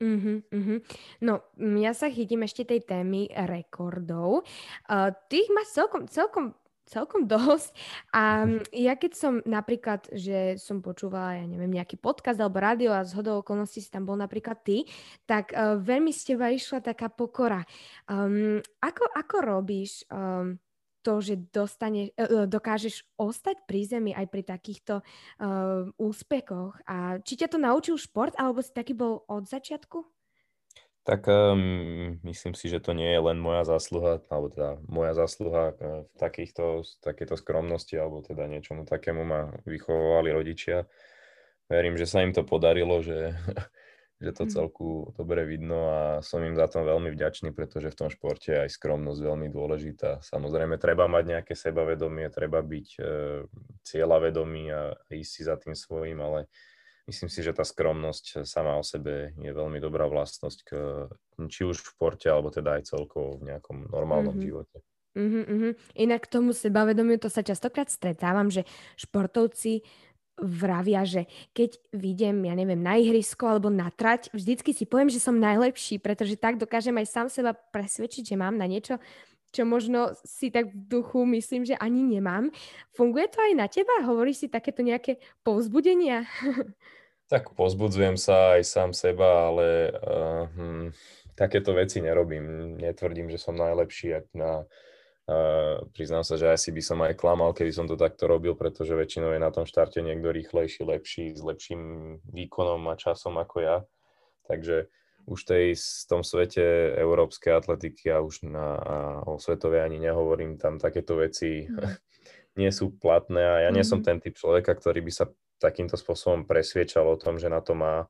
Uh-huh, 0.00 0.40
uh-huh. 0.48 0.78
No, 1.20 1.44
ja 1.58 1.92
sa 1.92 2.08
chytím 2.08 2.48
ešte 2.48 2.64
tej 2.64 2.80
témy 2.86 3.28
rekordov. 3.34 4.46
Uh, 4.88 5.12
ty 5.28 5.44
ich 5.44 5.52
celkom, 5.74 6.08
celkom 6.08 6.56
celkom 6.88 7.28
dosť. 7.30 7.70
A 8.16 8.48
ja 8.72 8.96
keď 8.96 9.12
som 9.14 9.32
napríklad, 9.44 10.08
že 10.10 10.56
som 10.56 10.80
počúvala, 10.80 11.38
ja 11.38 11.46
neviem, 11.46 11.70
nejaký 11.70 12.00
podcast 12.00 12.40
alebo 12.40 12.58
rádio 12.58 12.90
a 12.96 13.04
z 13.04 13.12
hodou 13.14 13.44
okolností 13.44 13.84
si 13.84 13.92
tam 13.92 14.08
bol 14.08 14.16
napríklad 14.16 14.64
ty, 14.64 14.88
tak 15.28 15.52
uh, 15.52 15.76
veľmi 15.76 16.10
z 16.10 16.34
teba 16.34 16.48
išla 16.48 16.80
taká 16.80 17.12
pokora. 17.12 17.62
Um, 18.08 18.64
ako, 18.80 19.04
ako 19.12 19.36
robíš 19.44 20.08
um, 20.08 20.56
to, 21.04 21.20
že 21.22 21.52
dostane, 21.52 22.10
uh, 22.16 22.48
dokážeš 22.48 23.04
ostať 23.20 23.68
pri 23.68 23.80
zemi 23.86 24.10
aj 24.16 24.26
pri 24.32 24.42
takýchto 24.42 25.04
uh, 25.04 25.86
úspechoch. 26.00 26.74
A 26.88 27.20
či 27.22 27.38
ťa 27.38 27.52
to 27.52 27.58
naučil 27.60 27.96
šport, 28.00 28.34
alebo 28.40 28.64
si 28.64 28.72
taký 28.72 28.96
bol 28.96 29.22
od 29.28 29.46
začiatku? 29.46 30.17
Tak 31.08 31.24
um, 31.24 32.20
myslím 32.20 32.52
si, 32.52 32.68
že 32.68 32.84
to 32.84 32.92
nie 32.92 33.08
je 33.08 33.16
len 33.16 33.40
moja 33.40 33.64
zásluha, 33.64 34.20
alebo 34.28 34.52
teda 34.52 34.76
moja 34.84 35.16
zásluha 35.16 35.72
uh, 35.72 36.04
v 36.04 36.14
takýchto, 36.20 36.84
takéto 37.00 37.32
skromnosti, 37.40 37.96
alebo 37.96 38.20
teda 38.20 38.44
niečomu 38.44 38.84
takému 38.84 39.24
ma 39.24 39.56
vychovovali 39.64 40.28
rodičia. 40.36 40.84
Verím, 41.72 41.96
že 41.96 42.04
sa 42.04 42.20
im 42.20 42.36
to 42.36 42.44
podarilo, 42.44 43.00
že 43.00 43.32
že 44.18 44.34
to 44.34 44.44
mhm. 44.46 44.50
celku 44.50 45.14
dobre 45.14 45.46
vidno 45.46 45.78
a 45.94 46.00
som 46.26 46.42
im 46.42 46.58
za 46.58 46.66
to 46.66 46.82
veľmi 46.82 47.14
vďačný, 47.14 47.54
pretože 47.54 47.94
v 47.94 47.98
tom 47.98 48.08
športe 48.10 48.50
je 48.50 48.62
aj 48.66 48.74
skromnosť 48.74 49.20
veľmi 49.22 49.48
dôležitá. 49.54 50.18
Samozrejme, 50.26 50.74
treba 50.82 51.06
mať 51.06 51.38
nejaké 51.38 51.54
sebavedomie, 51.54 52.26
treba 52.34 52.58
byť 52.58 52.88
e, 52.98 53.00
cieľavedomý 53.86 54.62
a 54.74 54.82
ísť 55.14 55.30
si 55.30 55.42
za 55.46 55.54
tým 55.54 55.78
svojím, 55.78 56.18
ale 56.18 56.50
myslím 57.08 57.28
si, 57.32 57.40
že 57.40 57.56
tá 57.56 57.64
skromnosť 57.64 58.44
sama 58.44 58.76
o 58.76 58.84
sebe 58.84 59.32
je 59.40 59.50
veľmi 59.50 59.80
dobrá 59.80 60.04
vlastnosť, 60.06 60.58
k, 60.68 60.70
či 61.48 61.64
už 61.64 61.80
v 61.80 61.88
športe, 61.96 62.28
alebo 62.28 62.52
teda 62.52 62.76
aj 62.76 62.92
celkovo 62.92 63.40
v 63.40 63.52
nejakom 63.52 63.88
normálnom 63.88 64.36
mm-hmm. 64.36 64.46
živote. 64.46 64.76
Uh-huh, 65.18 65.44
uh-huh. 65.48 65.72
Inak 65.98 66.28
k 66.28 66.32
tomu 66.38 66.54
sebavedomiu 66.54 67.18
to 67.18 67.32
sa 67.32 67.42
častokrát 67.42 67.90
stretávam, 67.90 68.52
že 68.52 68.62
športovci 68.94 69.82
vravia, 70.38 71.02
že 71.02 71.26
keď 71.50 71.74
vidím, 71.90 72.46
ja 72.46 72.54
neviem, 72.54 72.78
na 72.78 72.94
ihrisko 72.94 73.50
alebo 73.50 73.66
na 73.66 73.90
trať, 73.90 74.30
vždycky 74.30 74.70
si 74.70 74.86
poviem, 74.86 75.10
že 75.10 75.18
som 75.18 75.34
najlepší, 75.34 75.98
pretože 75.98 76.38
tak 76.38 76.62
dokážem 76.62 76.94
aj 77.02 77.10
sám 77.10 77.26
seba 77.26 77.50
presvedčiť, 77.74 78.22
že 78.22 78.36
mám 78.38 78.54
na 78.54 78.70
niečo, 78.70 79.02
čo 79.50 79.64
možno 79.64 80.14
si 80.22 80.52
tak 80.52 80.70
v 80.70 80.76
duchu 80.76 81.24
myslím, 81.34 81.64
že 81.64 81.74
ani 81.80 82.04
nemám. 82.04 82.52
Funguje 82.92 83.26
to 83.32 83.40
aj 83.40 83.52
na 83.56 83.66
teba? 83.66 84.04
Hovoríš 84.04 84.44
si 84.44 84.48
takéto 84.52 84.84
nejaké 84.84 85.18
povzbudenia? 85.42 86.28
Tak 87.28 87.52
pozbudzujem 87.52 88.16
sa 88.16 88.56
aj 88.56 88.62
sám 88.64 88.90
seba, 88.96 89.52
ale 89.52 89.92
uh, 89.92 90.48
hm, 90.48 90.86
takéto 91.36 91.76
veci 91.76 92.00
nerobím. 92.00 92.76
Netvrdím, 92.80 93.28
že 93.28 93.38
som 93.38 93.56
najlepší 93.56 94.32
na 94.32 94.64
Uh, 95.28 95.84
priznám 95.92 96.24
sa, 96.24 96.40
že 96.40 96.48
asi 96.48 96.72
by 96.72 96.80
som 96.80 97.04
aj 97.04 97.12
klamal, 97.12 97.52
keby 97.52 97.68
som 97.68 97.84
to 97.84 98.00
takto 98.00 98.24
robil, 98.24 98.56
pretože 98.56 98.96
väčšinou 98.96 99.36
je 99.36 99.44
na 99.44 99.52
tom 99.52 99.68
štarte 99.68 100.00
niekto 100.00 100.32
rýchlejší, 100.32 100.88
lepší, 100.88 101.36
s 101.36 101.44
lepším 101.44 102.16
výkonom 102.32 102.88
a 102.88 102.96
časom 102.96 103.36
ako 103.36 103.60
ja. 103.60 103.76
Takže 104.48 104.88
už 105.28 105.40
tej, 105.44 105.76
v 105.76 106.04
tom 106.08 106.24
svete 106.24 106.96
európskej 106.96 107.60
atletiky 107.60 108.08
a 108.08 108.24
už 108.24 108.48
na, 108.48 108.66
a 108.80 108.96
o 109.28 109.36
svetovej 109.36 109.84
ani 109.84 110.00
nehovorím, 110.00 110.56
tam 110.56 110.80
takéto 110.80 111.20
veci 111.20 111.68
mm. 111.68 111.76
nie 112.64 112.72
sú 112.72 112.96
platné 112.96 113.44
a 113.44 113.68
ja 113.68 113.70
nie 113.70 113.84
som 113.84 114.00
ten 114.00 114.24
typ 114.24 114.32
človeka, 114.32 114.72
ktorý 114.72 115.04
by 115.04 115.12
sa 115.12 115.28
takýmto 115.58 115.98
spôsobom 115.98 116.46
presviečal 116.46 117.06
o 117.06 117.20
tom, 117.20 117.36
že 117.36 117.50
na 117.50 117.58
to 117.58 117.74
má 117.74 118.06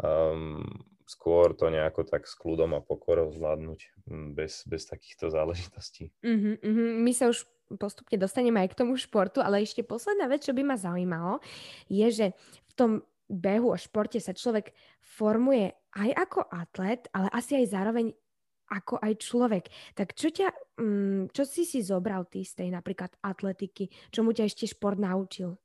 um, 0.00 0.64
skôr 1.04 1.52
to 1.52 1.68
nejako 1.68 2.04
tak 2.08 2.24
s 2.24 2.36
kľudom 2.36 2.76
a 2.76 2.84
pokorou 2.84 3.28
zvládnuť 3.28 4.08
mm, 4.08 4.28
bez, 4.32 4.64
bez 4.64 4.88
takýchto 4.88 5.28
záležitostí. 5.28 6.12
Uh-huh, 6.24 6.56
uh-huh. 6.60 6.90
My 7.00 7.12
sa 7.12 7.28
už 7.28 7.44
postupne 7.76 8.16
dostaneme 8.16 8.60
aj 8.64 8.72
k 8.72 8.78
tomu 8.84 8.96
športu, 8.96 9.40
ale 9.40 9.64
ešte 9.64 9.84
posledná 9.84 10.28
vec, 10.28 10.44
čo 10.44 10.56
by 10.56 10.62
ma 10.64 10.76
zaujímalo, 10.76 11.40
je, 11.88 12.08
že 12.08 12.26
v 12.68 12.72
tom 12.76 12.90
behu 13.28 13.72
a 13.72 13.80
športe 13.80 14.20
sa 14.20 14.36
človek 14.36 14.72
formuje 15.00 15.72
aj 15.96 16.10
ako 16.28 16.40
atlet, 16.52 17.08
ale 17.16 17.32
asi 17.32 17.64
aj 17.64 17.66
zároveň 17.72 18.06
ako 18.64 18.96
aj 19.00 19.12
človek. 19.20 19.64
Tak 19.92 20.16
čo 20.16 20.32
ťa, 20.32 20.48
um, 20.80 21.28
čo 21.28 21.44
si 21.44 21.68
si 21.68 21.84
zobral 21.84 22.24
ty 22.28 22.42
z 22.42 22.64
tej 22.64 22.68
napríklad 22.72 23.12
atletiky? 23.20 23.92
Čo 24.08 24.24
mu 24.24 24.32
ťa 24.32 24.48
ešte 24.48 24.64
šport 24.64 24.96
naučil? 24.96 25.56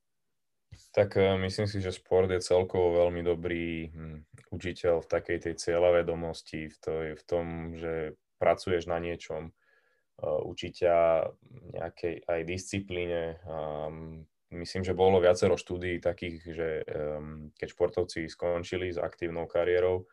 Tak 0.93 1.17
e, 1.17 1.37
myslím 1.37 1.67
si, 1.69 1.81
že 1.81 1.93
šport 1.93 2.29
je 2.29 2.41
celkovo 2.41 3.05
veľmi 3.05 3.21
dobrý 3.21 3.89
hm, 3.89 4.17
učiteľ 4.53 5.05
v 5.05 5.11
takej 5.11 5.37
tej 5.49 5.53
cieľavedomosti, 5.57 6.69
v, 6.69 6.75
to, 6.81 6.93
v 7.13 7.23
tom, 7.25 7.45
že 7.77 8.17
pracuješ 8.39 8.87
na 8.87 8.97
niečom, 8.97 9.51
uh, 9.51 10.41
učí 10.47 10.71
ťa 10.71 11.27
nejakej 11.75 12.23
aj 12.25 12.41
disciplíne. 12.47 13.37
Um, 13.43 14.25
myslím, 14.55 14.87
že 14.87 14.97
bolo 14.97 15.19
viacero 15.19 15.59
štúdií 15.59 15.99
takých, 15.99 16.37
že 16.55 16.69
um, 16.87 17.51
keď 17.59 17.67
športovci 17.67 18.31
skončili 18.31 18.95
s 18.95 18.97
aktívnou 18.97 19.45
kariérou 19.45 20.07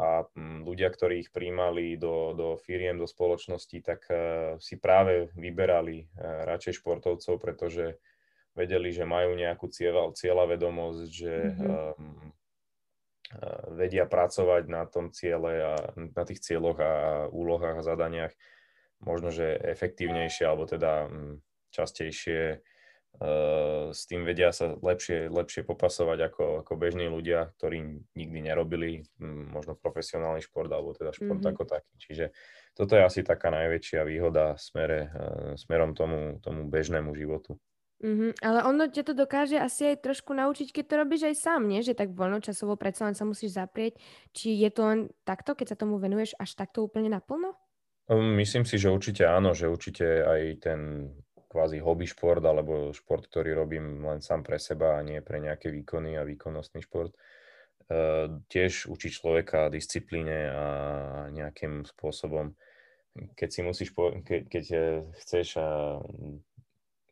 a 0.00 0.24
ľudia, 0.62 0.88
ktorí 0.94 1.26
ich 1.26 1.30
príjmali 1.34 1.98
do, 1.98 2.32
do 2.32 2.48
firiem, 2.56 2.96
do 2.96 3.06
spoločnosti, 3.06 3.78
tak 3.84 4.00
uh, 4.08 4.56
si 4.58 4.80
práve 4.80 5.28
vyberali 5.36 6.08
radšej 6.18 6.80
športovcov, 6.80 7.36
pretože 7.36 8.00
vedeli, 8.58 8.90
že 8.90 9.06
majú 9.06 9.38
nejakú 9.38 9.70
cieľa, 9.70 10.10
cieľavedomosť, 10.18 11.06
že 11.06 11.34
mm-hmm. 11.54 11.70
um, 11.94 12.34
vedia 13.76 14.08
pracovať 14.08 14.66
na 14.66 14.88
tom 14.88 15.12
ciele 15.12 15.52
a 15.60 15.72
na 15.94 16.22
tých 16.24 16.40
cieľoch 16.40 16.78
a 16.80 16.92
úlohách 17.28 17.84
a 17.84 17.86
zadaniach 17.86 18.32
možno, 19.04 19.30
že 19.30 19.54
efektívnejšie 19.54 20.44
alebo 20.48 20.64
teda 20.66 21.06
um, 21.06 21.38
častejšie 21.70 22.58
uh, 22.58 23.92
s 23.92 24.08
tým 24.08 24.24
vedia 24.24 24.50
sa 24.50 24.74
lepšie, 24.74 25.30
lepšie 25.30 25.62
popasovať 25.62 26.18
ako, 26.32 26.44
ako 26.64 26.72
bežní 26.74 27.06
ľudia, 27.06 27.52
ktorí 27.60 28.02
nikdy 28.16 28.38
nerobili 28.42 29.06
um, 29.20 29.52
možno 29.54 29.78
profesionálny 29.78 30.42
šport 30.42 30.72
alebo 30.72 30.96
teda 30.96 31.14
šport 31.14 31.38
mm-hmm. 31.38 31.52
ako 31.52 31.62
taký. 31.68 31.92
Čiže 32.00 32.24
toto 32.74 32.96
je 32.96 33.02
asi 33.04 33.20
taká 33.22 33.52
najväčšia 33.52 34.02
výhoda 34.02 34.56
smere, 34.58 35.12
uh, 35.12 35.52
smerom 35.54 35.94
tomu, 35.94 36.40
tomu 36.42 36.66
bežnému 36.66 37.14
životu. 37.14 37.60
Mm-hmm, 37.98 38.38
ale 38.46 38.62
ono 38.62 38.86
ťa 38.86 39.10
to 39.10 39.14
dokáže 39.18 39.58
asi 39.58 39.90
aj 39.90 40.06
trošku 40.06 40.30
naučiť, 40.30 40.70
keď 40.70 40.84
to 40.86 40.94
robíš 41.02 41.22
aj 41.34 41.34
sám, 41.34 41.66
nie? 41.66 41.82
Že 41.82 41.98
tak 41.98 42.14
voľnočasovo 42.14 42.78
predsa 42.78 43.10
len 43.10 43.18
sa 43.18 43.26
musíš 43.26 43.58
zaprieť. 43.58 43.98
Či 44.30 44.54
je 44.54 44.70
to 44.70 44.82
len 44.86 45.00
takto, 45.26 45.58
keď 45.58 45.74
sa 45.74 45.80
tomu 45.82 45.98
venuješ 45.98 46.38
až 46.38 46.54
takto 46.54 46.86
úplne 46.86 47.10
naplno? 47.10 47.58
Um, 48.06 48.38
myslím 48.38 48.62
si, 48.62 48.78
že 48.78 48.94
určite 48.94 49.26
áno, 49.26 49.50
že 49.50 49.66
určite 49.66 50.22
aj 50.22 50.42
ten 50.62 51.10
kvázi 51.50 51.82
hobby 51.82 52.06
šport 52.06 52.38
alebo 52.46 52.94
šport, 52.94 53.26
ktorý 53.26 53.58
robím 53.58 54.06
len 54.06 54.22
sám 54.22 54.46
pre 54.46 54.62
seba 54.62 54.94
a 54.94 55.02
nie 55.02 55.18
pre 55.18 55.42
nejaké 55.42 55.74
výkony 55.74 56.14
a 56.14 56.22
výkonnostný 56.22 56.86
šport, 56.86 57.10
uh, 57.10 58.30
tiež 58.46 58.86
učí 58.94 59.10
človeka 59.10 59.74
disciplíne 59.74 60.54
a 60.54 60.66
nejakým 61.34 61.82
spôsobom, 61.82 62.54
keď 63.34 63.48
si 63.50 63.60
musíš, 63.66 63.90
po, 63.90 64.14
keď, 64.22 64.40
keď 64.46 64.64
chceš 65.18 65.58
a 65.58 65.98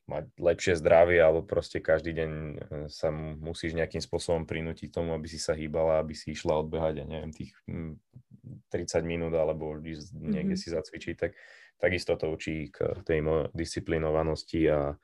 mať 0.07 0.25
lepšie 0.39 0.79
zdravie, 0.79 1.19
alebo 1.19 1.43
proste 1.43 1.83
každý 1.83 2.15
deň 2.15 2.31
e, 2.31 2.55
sa 2.87 3.11
musíš 3.15 3.75
nejakým 3.75 3.99
spôsobom 3.99 4.47
prinútiť 4.47 4.95
tomu, 4.95 5.13
aby 5.13 5.27
si 5.27 5.39
sa 5.43 5.53
hýbala, 5.59 5.99
aby 5.99 6.15
si 6.15 6.31
išla 6.35 6.63
odbehať, 6.63 7.03
ja 7.03 7.07
neviem, 7.07 7.35
tých 7.35 7.53
30 7.67 9.03
minút, 9.03 9.35
alebo 9.35 9.75
ísť 9.83 10.15
niekde 10.15 10.55
mm-hmm. 10.55 10.63
si 10.63 10.75
zacvičiť, 10.75 11.15
tak 11.19 11.35
takisto 11.83 12.15
to 12.15 12.31
učí 12.31 12.71
k 12.71 13.03
tej 13.03 13.21
disciplinovanosti 13.53 14.71
a, 14.71 14.95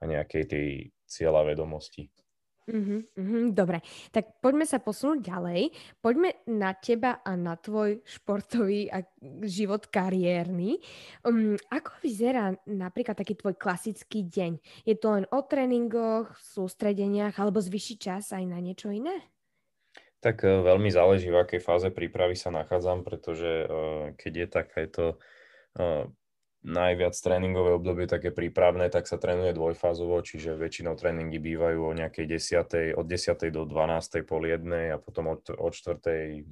a 0.00 0.02
nejakej 0.02 0.44
tej 0.48 0.68
cieľa 1.06 1.46
vedomosti. 1.52 2.10
Uh-huh, 2.66 3.06
uh-huh, 3.14 3.54
dobre, 3.54 3.78
tak 4.10 4.42
poďme 4.42 4.66
sa 4.66 4.82
posunúť 4.82 5.22
ďalej. 5.22 5.70
Poďme 6.02 6.34
na 6.50 6.74
teba 6.74 7.22
a 7.22 7.38
na 7.38 7.54
tvoj 7.54 8.02
športový 8.02 8.90
a 8.90 9.06
život 9.46 9.86
kariérny. 9.86 10.82
Um, 11.22 11.54
ako 11.70 11.94
vyzerá 12.02 12.58
napríklad 12.66 13.14
taký 13.14 13.38
tvoj 13.38 13.54
klasický 13.54 14.26
deň? 14.26 14.82
Je 14.82 14.98
to 14.98 15.14
len 15.14 15.30
o 15.30 15.46
tréningoch, 15.46 16.34
sústredeniach 16.42 17.38
alebo 17.38 17.62
zvyší 17.62 18.02
čas 18.02 18.34
aj 18.34 18.42
na 18.42 18.58
niečo 18.58 18.90
iné? 18.90 19.14
Tak 20.18 20.42
uh, 20.42 20.66
veľmi 20.66 20.90
záleží, 20.90 21.30
v 21.30 21.46
akej 21.46 21.62
fáze 21.62 21.86
prípravy 21.94 22.34
sa 22.34 22.50
nachádzam, 22.50 23.06
pretože 23.06 23.62
uh, 23.62 24.10
keď 24.18 24.32
je 24.42 24.46
takéto 24.50 25.04
uh, 25.78 26.10
najviac 26.66 27.14
tréningové 27.14 27.78
obdobie 27.78 28.10
také 28.10 28.34
prípravné, 28.34 28.90
tak 28.90 29.06
sa 29.06 29.22
trénuje 29.22 29.54
dvojfázovo, 29.54 30.18
čiže 30.18 30.58
väčšinou 30.58 30.98
tréningy 30.98 31.38
bývajú 31.38 31.80
o 31.86 31.94
nejakej 31.94 32.26
10. 32.26 32.98
od 32.98 33.06
10. 33.06 33.54
do 33.54 33.62
12. 33.62 34.26
pol 34.26 34.42
jednej 34.50 34.90
a 34.90 34.98
potom 34.98 35.30
od, 35.30 35.46
od 35.54 35.72
4. 35.72 36.42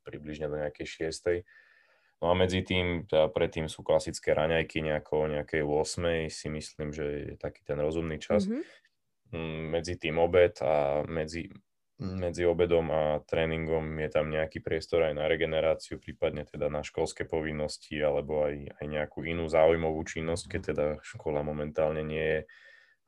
približne 0.00 0.48
do 0.48 0.56
nejakej 0.64 1.12
6. 1.12 1.44
No 2.24 2.32
a 2.32 2.34
medzi 2.36 2.64
tým, 2.64 3.04
teda 3.04 3.28
predtým 3.28 3.68
sú 3.68 3.84
klasické 3.84 4.32
raňajky 4.32 4.80
nejako 4.80 5.28
o 5.28 5.30
nejakej 5.30 5.60
8. 5.60 6.32
si 6.32 6.48
myslím, 6.48 6.88
že 6.96 7.04
je 7.04 7.34
taký 7.36 7.60
ten 7.60 7.76
rozumný 7.76 8.16
čas. 8.16 8.48
Mm-hmm. 8.48 9.72
Medzi 9.76 9.94
tým 10.00 10.16
obed 10.16 10.56
a 10.64 11.04
medzi, 11.04 11.52
medzi 12.00 12.48
obedom 12.48 12.88
a 12.88 13.02
tréningom 13.28 13.84
je 14.00 14.08
tam 14.08 14.32
nejaký 14.32 14.64
priestor 14.64 15.04
aj 15.04 15.14
na 15.20 15.28
regeneráciu, 15.28 16.00
prípadne 16.00 16.48
teda 16.48 16.72
na 16.72 16.80
školské 16.80 17.28
povinnosti 17.28 18.00
alebo 18.00 18.48
aj, 18.48 18.80
aj 18.80 18.86
nejakú 18.88 19.20
inú 19.28 19.52
záujmovú 19.52 20.00
činnosť, 20.08 20.44
keď 20.48 20.60
teda 20.72 20.86
škola 21.04 21.44
momentálne 21.44 22.00
nie 22.00 22.24
je, 22.24 22.40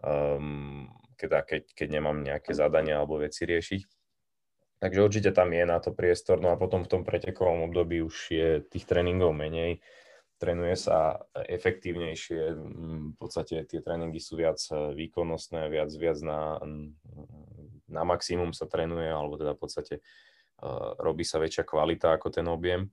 um, 0.04 0.92
keď, 1.16 1.48
keď, 1.48 1.62
keď 1.72 1.88
nemám 1.88 2.20
nejaké 2.20 2.52
zadania 2.52 3.00
alebo 3.00 3.16
veci 3.16 3.48
riešiť. 3.48 3.80
Takže 4.84 4.98
určite 5.00 5.30
tam 5.32 5.54
je 5.56 5.64
na 5.64 5.78
to 5.80 5.94
priestor, 5.94 6.42
no 6.42 6.52
a 6.52 6.60
potom 6.60 6.84
v 6.84 6.90
tom 6.90 7.02
pretekovom 7.06 7.70
období 7.70 8.04
už 8.04 8.16
je 8.28 8.48
tých 8.66 8.84
tréningov 8.84 9.32
menej, 9.32 9.80
trénuje 10.42 10.74
sa 10.74 11.22
efektívnejšie, 11.46 12.40
v 13.14 13.16
podstate 13.16 13.62
tie 13.70 13.78
tréningy 13.78 14.18
sú 14.18 14.34
viac 14.34 14.58
výkonnostné, 14.74 15.70
viac, 15.70 15.94
viac 15.94 16.18
na, 16.26 16.58
na 17.86 18.02
maximum 18.02 18.50
sa 18.50 18.66
trénuje, 18.66 19.06
alebo 19.06 19.38
teda 19.38 19.54
v 19.54 19.60
podstate 19.62 19.94
robí 20.98 21.22
sa 21.22 21.38
väčšia 21.38 21.62
kvalita 21.62 22.18
ako 22.18 22.34
ten 22.34 22.50
objem 22.50 22.90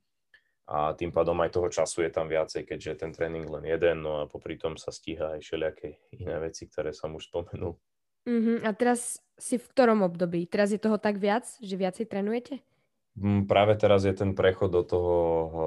a 0.70 0.94
tým 0.94 1.10
pádom 1.10 1.34
aj 1.42 1.50
toho 1.50 1.70
času 1.74 2.06
je 2.06 2.12
tam 2.14 2.30
viacej, 2.30 2.62
keďže 2.70 3.02
ten 3.02 3.10
tréning 3.10 3.50
len 3.50 3.66
jeden, 3.66 4.06
no 4.06 4.22
a 4.22 4.30
popri 4.30 4.54
tom 4.54 4.78
sa 4.78 4.94
stíha 4.94 5.34
aj 5.34 5.42
všelijaké 5.42 5.98
iné 6.14 6.38
veci, 6.38 6.70
ktoré 6.70 6.94
som 6.94 7.18
už 7.18 7.34
spomenul. 7.34 7.74
Uh-huh. 8.30 8.62
A 8.62 8.70
teraz 8.78 9.18
si 9.42 9.58
v 9.58 9.66
ktorom 9.66 10.06
období? 10.06 10.46
Teraz 10.46 10.70
je 10.70 10.78
toho 10.78 11.02
tak 11.02 11.18
viac, 11.18 11.50
že 11.58 11.74
viacej 11.74 12.06
trénujete? 12.06 12.62
Mm, 13.20 13.52
práve 13.52 13.76
teraz 13.76 14.08
je 14.08 14.16
ten 14.16 14.32
prechod 14.32 14.72
do 14.72 14.84
toho 14.88 15.16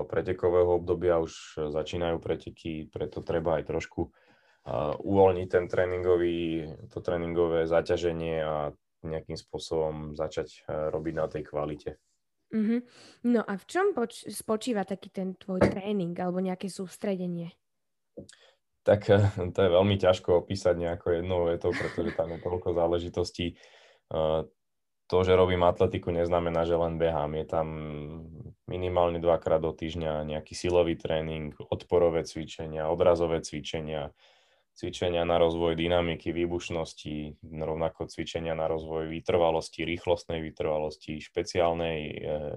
pretekového 0.08 0.80
obdobia, 0.80 1.20
už 1.20 1.60
začínajú 1.68 2.16
preteky, 2.16 2.88
preto 2.88 3.20
treba 3.20 3.60
aj 3.60 3.68
trošku 3.68 4.08
uh, 4.08 4.96
uvoľniť 4.96 5.48
ten 5.52 5.68
tréningový, 5.68 6.64
to 6.88 7.04
tréningové 7.04 7.68
zaťaženie 7.68 8.36
a 8.40 8.56
nejakým 9.04 9.36
spôsobom 9.36 10.16
začať 10.16 10.64
robiť 10.70 11.14
na 11.14 11.26
tej 11.28 11.42
kvalite. 11.44 11.90
Uh-huh. 12.52 12.84
No 13.24 13.40
a 13.40 13.56
v 13.56 13.64
čom 13.64 13.96
poč- 13.96 14.28
spočíva 14.28 14.84
taký 14.84 15.08
ten 15.08 15.32
tvoj 15.40 15.64
tréning 15.64 16.12
alebo 16.20 16.44
nejaké 16.44 16.68
sústredenie? 16.68 17.56
Tak 18.84 19.00
eh, 19.08 19.24
to 19.56 19.58
je 19.58 19.70
veľmi 19.72 19.96
ťažko 19.96 20.44
opísať 20.44 20.76
nejako 20.76 21.16
jednou 21.16 21.48
vetou, 21.48 21.72
pretože 21.72 22.12
tam 22.12 22.28
je 22.36 22.38
toľko 22.44 22.68
záležitostí. 22.76 23.56
To, 25.12 25.20
že 25.20 25.36
robím 25.36 25.60
atletiku, 25.68 26.08
neznamená, 26.08 26.64
že 26.64 26.72
len 26.72 26.96
behám. 26.96 27.36
Je 27.36 27.44
tam 27.44 27.66
minimálne 28.64 29.20
dvakrát 29.20 29.60
do 29.60 29.76
týždňa 29.76 30.24
nejaký 30.24 30.56
silový 30.56 30.96
tréning, 30.96 31.52
odporové 31.68 32.24
cvičenia, 32.24 32.88
odrazové 32.88 33.44
cvičenia, 33.44 34.16
cvičenia 34.72 35.28
na 35.28 35.36
rozvoj 35.36 35.76
dynamiky, 35.76 36.32
výbušnosti, 36.32 37.44
rovnako 37.44 38.08
cvičenia 38.08 38.56
na 38.56 38.72
rozvoj 38.72 39.12
vytrvalosti, 39.12 39.84
rýchlostnej 39.84 40.40
vytrvalosti, 40.40 41.20
špeciálnej 41.20 41.98
e, 42.08 42.14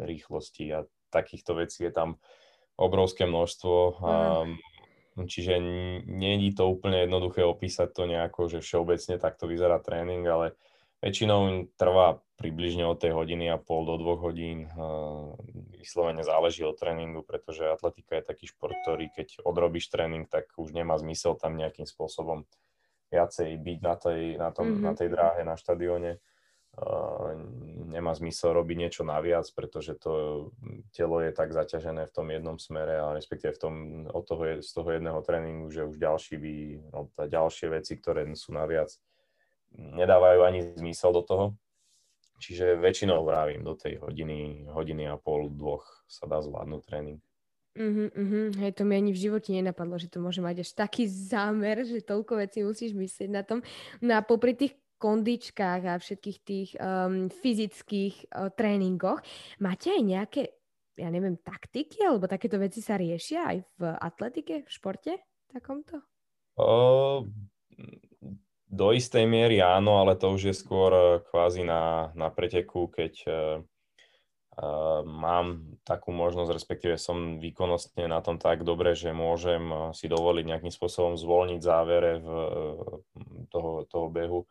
rýchlosti 0.07 0.71
a 0.71 0.88
takýchto 1.12 1.59
vecí 1.59 1.83
je 1.83 1.91
tam 1.91 2.24
obrovské 2.79 3.27
množstvo. 3.27 4.00
Mm. 4.00 5.27
Čiže 5.27 5.59
nie 6.07 6.33
je 6.39 6.55
to 6.55 6.71
úplne 6.71 7.03
jednoduché 7.03 7.43
opísať 7.43 7.91
to 7.91 8.07
nejako, 8.07 8.47
že 8.47 8.63
všeobecne 8.63 9.19
takto 9.19 9.43
vyzerá 9.47 9.83
tréning, 9.83 10.24
ale 10.24 10.55
väčšinou 11.03 11.71
trvá 11.75 12.24
približne 12.36 12.84
od 12.84 13.00
tej 13.00 13.15
hodiny 13.15 13.48
a 13.48 13.56
pol 13.56 13.88
do 13.88 13.96
dvoch 13.96 14.20
hodín. 14.27 14.68
Vyslovene 15.80 16.22
záleží 16.22 16.68
od 16.68 16.75
tréningu, 16.75 17.24
pretože 17.24 17.63
atletika 17.63 18.20
je 18.20 18.27
taký 18.27 18.46
šport, 18.51 18.75
ktorý 18.84 19.08
keď 19.15 19.44
odrobíš 19.48 19.88
tréning, 19.88 20.27
tak 20.27 20.51
už 20.60 20.75
nemá 20.75 21.00
zmysel 21.00 21.39
tam 21.39 21.56
nejakým 21.56 21.88
spôsobom 21.88 22.44
viacej 23.13 23.56
byť 23.56 23.80
na 23.80 23.96
tej, 23.96 24.22
na 24.36 24.50
tom, 24.51 24.68
mm-hmm. 24.68 24.84
na 24.84 24.94
tej 24.98 25.08
dráhe, 25.08 25.42
na 25.48 25.56
štadióne. 25.56 26.20
Uh, 26.75 27.39
nemá 27.88 28.12
zmysel 28.12 28.51
robiť 28.51 28.75
niečo 28.75 29.04
naviac, 29.08 29.48
pretože 29.56 29.96
to 29.96 30.12
telo 30.92 31.24
je 31.24 31.32
tak 31.32 31.56
zaťažené 31.56 32.04
v 32.04 32.12
tom 32.12 32.27
jednom 32.27 32.60
smere 32.60 33.00
a 33.00 33.15
respektíve 33.15 33.56
v 33.56 33.62
tom, 33.63 33.74
od 34.12 34.24
toho, 34.27 34.60
z 34.60 34.72
toho 34.75 34.89
jedného 34.92 35.24
tréningu, 35.24 35.72
že 35.72 35.88
už 35.88 35.96
ďalší 35.96 36.36
by, 36.36 36.54
no, 36.92 37.08
ďalšie 37.15 37.72
veci, 37.72 37.96
ktoré 37.96 38.27
sú 38.36 38.51
naviac, 38.51 38.92
nedávajú 39.72 40.39
ani 40.44 40.60
zmysel 40.75 41.15
do 41.15 41.24
toho. 41.24 41.46
Čiže 42.36 42.75
väčšinou 42.75 43.24
vravím, 43.24 43.63
do 43.63 43.80
tej 43.80 44.04
hodiny, 44.04 44.68
hodiny 44.68 45.08
a 45.08 45.15
pol, 45.15 45.48
dvoch 45.48 46.04
sa 46.06 46.27
dá 46.27 46.44
zvládnuť 46.44 46.82
tréning. 46.84 47.20
Uh-huh, 47.75 48.08
uh-huh. 48.08 48.56
Hej, 48.56 48.80
to 48.80 48.88
mi 48.88 48.96
ani 48.96 49.12
v 49.12 49.20
živote 49.20 49.51
nenapadlo, 49.51 50.00
že 50.00 50.08
to 50.08 50.24
môže 50.24 50.39
mať 50.39 50.63
až 50.63 50.72
taký 50.80 51.12
zámer, 51.12 51.84
že 51.84 52.00
toľko 52.00 52.39
vecí 52.39 52.63
musíš 52.63 52.96
myslieť 52.96 53.30
na 53.32 53.44
tom. 53.44 53.60
No 54.00 54.15
a 54.15 54.24
popri 54.24 54.56
tých 54.56 54.80
kondičkách 54.96 55.82
a 55.84 56.00
všetkých 56.00 56.38
tých 56.48 56.70
um, 56.80 57.27
fyzických 57.27 58.32
uh, 58.32 58.48
tréningoch, 58.56 59.20
máte 59.60 59.92
aj 59.92 60.01
nejaké, 60.08 60.42
ja 60.96 61.12
neviem, 61.12 61.36
taktiky 61.36 62.00
alebo 62.08 62.32
takéto 62.32 62.56
veci 62.56 62.80
sa 62.80 62.96
riešia 62.96 63.44
aj 63.44 63.58
v 63.75 63.82
atletike, 63.92 64.63
v 64.63 64.70
športe 64.72 65.20
takomto? 65.51 66.00
Uh, 66.56 67.27
do 68.65 68.91
istej 68.91 69.29
miery 69.29 69.62
áno, 69.62 70.01
ale 70.01 70.17
to 70.17 70.34
už 70.34 70.51
je 70.51 70.55
skôr 70.55 70.91
eh, 70.91 71.06
kvázi 71.21 71.62
na, 71.63 72.10
na 72.17 72.34
preteku, 72.34 72.89
keď 72.89 73.13
uh, 73.25 73.60
mám 75.04 75.75
takú 75.84 76.15
možnosť, 76.15 76.49
respektíve 76.56 76.95
som 76.95 77.43
výkonnostne 77.43 78.08
na 78.08 78.23
tom 78.23 78.39
tak 78.39 78.63
dobre, 78.63 78.95
že 78.95 79.12
môžem 79.12 79.91
si 79.91 80.08
dovoliť 80.08 80.45
nejakým 80.47 80.71
spôsobom 80.71 81.19
zvolniť 81.19 81.60
závere 81.60 82.23
v 82.23 82.30
toho, 83.51 83.84
toho 83.84 84.08
behu 84.08 84.47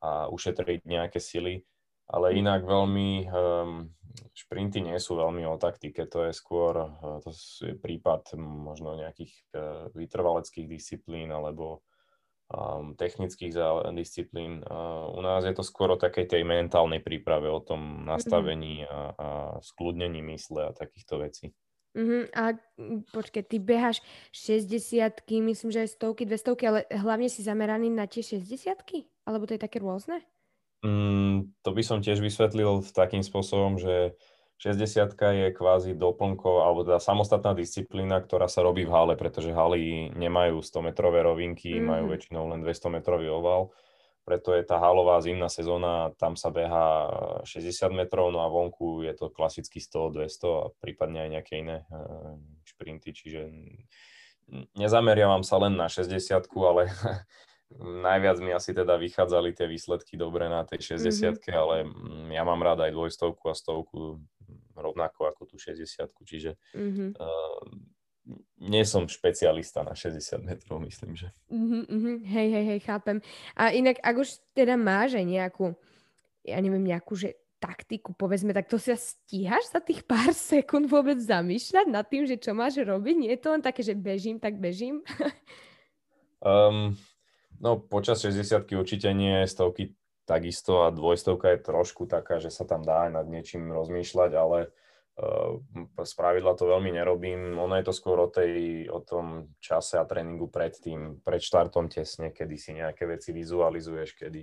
a 0.00 0.32
ušetriť 0.32 0.88
nejaké 0.88 1.20
sily. 1.20 1.60
Ale 2.08 2.32
inak 2.32 2.64
veľmi, 2.64 3.28
um, 3.28 3.92
šprinty 4.32 4.80
nie 4.80 4.96
sú 4.96 5.20
veľmi 5.20 5.44
o 5.44 5.60
taktike, 5.60 6.08
to 6.08 6.28
je 6.28 6.32
skôr, 6.32 6.88
to 7.20 7.30
je 7.32 7.76
prípad 7.76 8.36
možno 8.40 8.96
nejakých 8.96 9.32
uh, 9.52 9.88
vytrvaleckých 9.92 10.64
disciplín 10.64 11.28
alebo 11.28 11.84
um, 12.50 12.96
technických 12.98 13.54
disciplín. 13.94 14.64
Uh, 14.66 15.06
u 15.14 15.20
nás 15.22 15.44
je 15.44 15.54
to 15.54 15.62
skôr 15.62 15.92
o 15.94 16.00
takej 16.00 16.26
tej 16.26 16.42
mentálnej 16.42 16.98
príprave, 16.98 17.46
o 17.46 17.62
tom 17.62 18.02
nastavení 18.08 18.86
a, 18.86 19.14
a 19.14 19.28
skľudnení 19.62 20.24
mysle 20.34 20.70
a 20.70 20.76
takýchto 20.76 21.22
vecí. 21.22 21.54
Uh-huh. 21.92 22.24
A 22.32 22.56
počkej, 23.12 23.44
ty 23.44 23.60
beháš 23.60 24.00
60 24.32 25.28
myslím, 25.28 25.68
že 25.68 25.84
aj 25.84 25.90
stovky, 25.92 26.24
200 26.24 26.56
ale 26.64 26.80
hlavne 26.88 27.28
si 27.28 27.44
zameraný 27.44 27.92
na 27.92 28.08
tie 28.08 28.24
60 28.24 28.48
Alebo 29.28 29.44
to 29.44 29.52
je 29.52 29.60
také 29.60 29.76
rôzne? 29.76 30.24
Mm, 30.82 31.52
to 31.62 31.70
by 31.70 31.82
som 31.84 32.02
tiež 32.02 32.18
vysvetlil 32.18 32.82
v 32.82 32.90
takým 32.90 33.22
spôsobom, 33.22 33.78
že 33.78 34.18
60 34.62 35.18
je 35.18 35.50
kvázi 35.50 35.98
doplnkov, 35.98 36.62
alebo 36.62 36.86
teda 36.86 37.02
samostatná 37.02 37.50
disciplína, 37.50 38.22
ktorá 38.22 38.46
sa 38.46 38.62
robí 38.62 38.86
v 38.86 38.94
hale, 38.94 39.14
pretože 39.18 39.50
haly 39.50 40.14
nemajú 40.14 40.62
100-metrové 40.62 41.26
rovinky, 41.26 41.82
mm. 41.82 41.82
majú 41.82 42.04
väčšinou 42.14 42.46
len 42.54 42.62
200-metrový 42.62 43.26
oval. 43.26 43.74
Preto 44.22 44.54
je 44.54 44.62
tá 44.62 44.78
halová 44.78 45.18
zimná 45.18 45.50
sezóna, 45.50 46.14
tam 46.14 46.38
sa 46.38 46.54
beha 46.54 47.10
60 47.42 47.90
metrov, 47.90 48.30
no 48.30 48.38
a 48.38 48.46
vonku 48.46 49.02
je 49.02 49.10
to 49.18 49.34
klasicky 49.34 49.82
100, 49.82 50.30
200 50.30 50.46
a 50.46 50.70
prípadne 50.78 51.26
aj 51.26 51.30
nejaké 51.34 51.54
iné 51.58 51.82
uh, 51.90 52.38
šprinty, 52.62 53.10
čiže 53.10 53.50
nezameriavam 54.78 55.42
sa 55.42 55.58
len 55.58 55.74
na 55.74 55.90
60 55.90 56.14
ale 56.62 56.86
najviac 58.06 58.38
mi 58.38 58.54
asi 58.54 58.70
teda 58.70 58.94
vychádzali 58.94 59.58
tie 59.58 59.66
výsledky 59.66 60.14
dobre 60.14 60.46
na 60.46 60.62
tej 60.62 60.94
60 61.02 61.42
mm-hmm. 61.42 61.50
ale 61.50 61.76
ja 62.30 62.46
mám 62.46 62.62
rád 62.62 62.86
aj 62.86 62.94
dvojstovku 62.94 63.50
a 63.50 63.58
stovku 63.58 64.22
rovnako 64.74 65.28
ako 65.28 65.42
tú 65.48 65.56
60 65.60 66.08
čiže 66.24 66.56
mm-hmm. 66.74 67.10
uh, 67.16 67.64
nie 68.62 68.86
som 68.86 69.10
špecialista 69.10 69.82
na 69.82 69.98
60 69.98 70.46
metrov, 70.46 70.78
myslím, 70.86 71.18
že. 71.18 71.34
Uh-huh. 71.50 71.82
Hej, 72.22 72.48
hej, 72.54 72.64
hej, 72.70 72.80
chápem. 72.86 73.18
A 73.58 73.74
inak, 73.74 73.98
ak 73.98 74.14
už 74.14 74.38
teda 74.54 74.78
máš 74.78 75.18
aj 75.18 75.26
nejakú, 75.26 75.74
ja 76.46 76.62
neviem, 76.62 76.86
nejakú, 76.86 77.18
že 77.18 77.34
taktiku, 77.58 78.14
povedzme, 78.14 78.50
tak 78.50 78.66
to 78.66 78.78
sa 78.78 78.98
stíhaš 78.98 79.70
za 79.70 79.78
tých 79.78 80.02
pár 80.02 80.34
sekúnd 80.54 80.86
vôbec 80.90 81.18
zamýšľať 81.18 81.86
nad 81.90 82.06
tým, 82.06 82.26
že 82.26 82.38
čo 82.38 82.54
máš 82.54 82.78
robiť? 82.78 83.14
Nie 83.18 83.30
je 83.38 83.42
to 83.42 83.48
len 83.54 83.62
také, 83.62 83.82
že 83.82 83.98
bežím, 83.98 84.38
tak 84.38 84.58
bežím? 84.58 85.02
um, 86.42 86.94
no, 87.64 87.78
počas 87.78 88.22
60 88.22 88.70
určite 88.74 89.10
nie, 89.14 89.46
stovky 89.46 89.94
takisto 90.24 90.86
a 90.86 90.94
dvojstovka 90.94 91.54
je 91.54 91.66
trošku 91.66 92.06
taká, 92.06 92.38
že 92.38 92.50
sa 92.50 92.62
tam 92.62 92.82
dá 92.86 93.08
aj 93.08 93.22
nad 93.22 93.26
niečím 93.26 93.70
rozmýšľať, 93.74 94.30
ale 94.38 94.70
uh, 95.18 95.58
z 96.02 96.12
pravidla 96.14 96.54
to 96.54 96.70
veľmi 96.70 96.94
nerobím. 96.94 97.58
Ono 97.58 97.74
je 97.74 97.84
to 97.86 97.94
skôr 97.94 98.18
o, 98.22 98.28
tej, 98.30 98.86
o 98.88 99.02
tom 99.02 99.50
čase 99.58 99.98
a 99.98 100.06
tréningu 100.06 100.46
pred 100.46 100.72
tým, 100.72 101.18
pred 101.20 101.42
štartom 101.42 101.90
tesne, 101.90 102.30
kedy 102.30 102.54
si 102.54 102.70
nejaké 102.78 103.04
veci 103.06 103.34
vizualizuješ, 103.34 104.14
kedy 104.14 104.40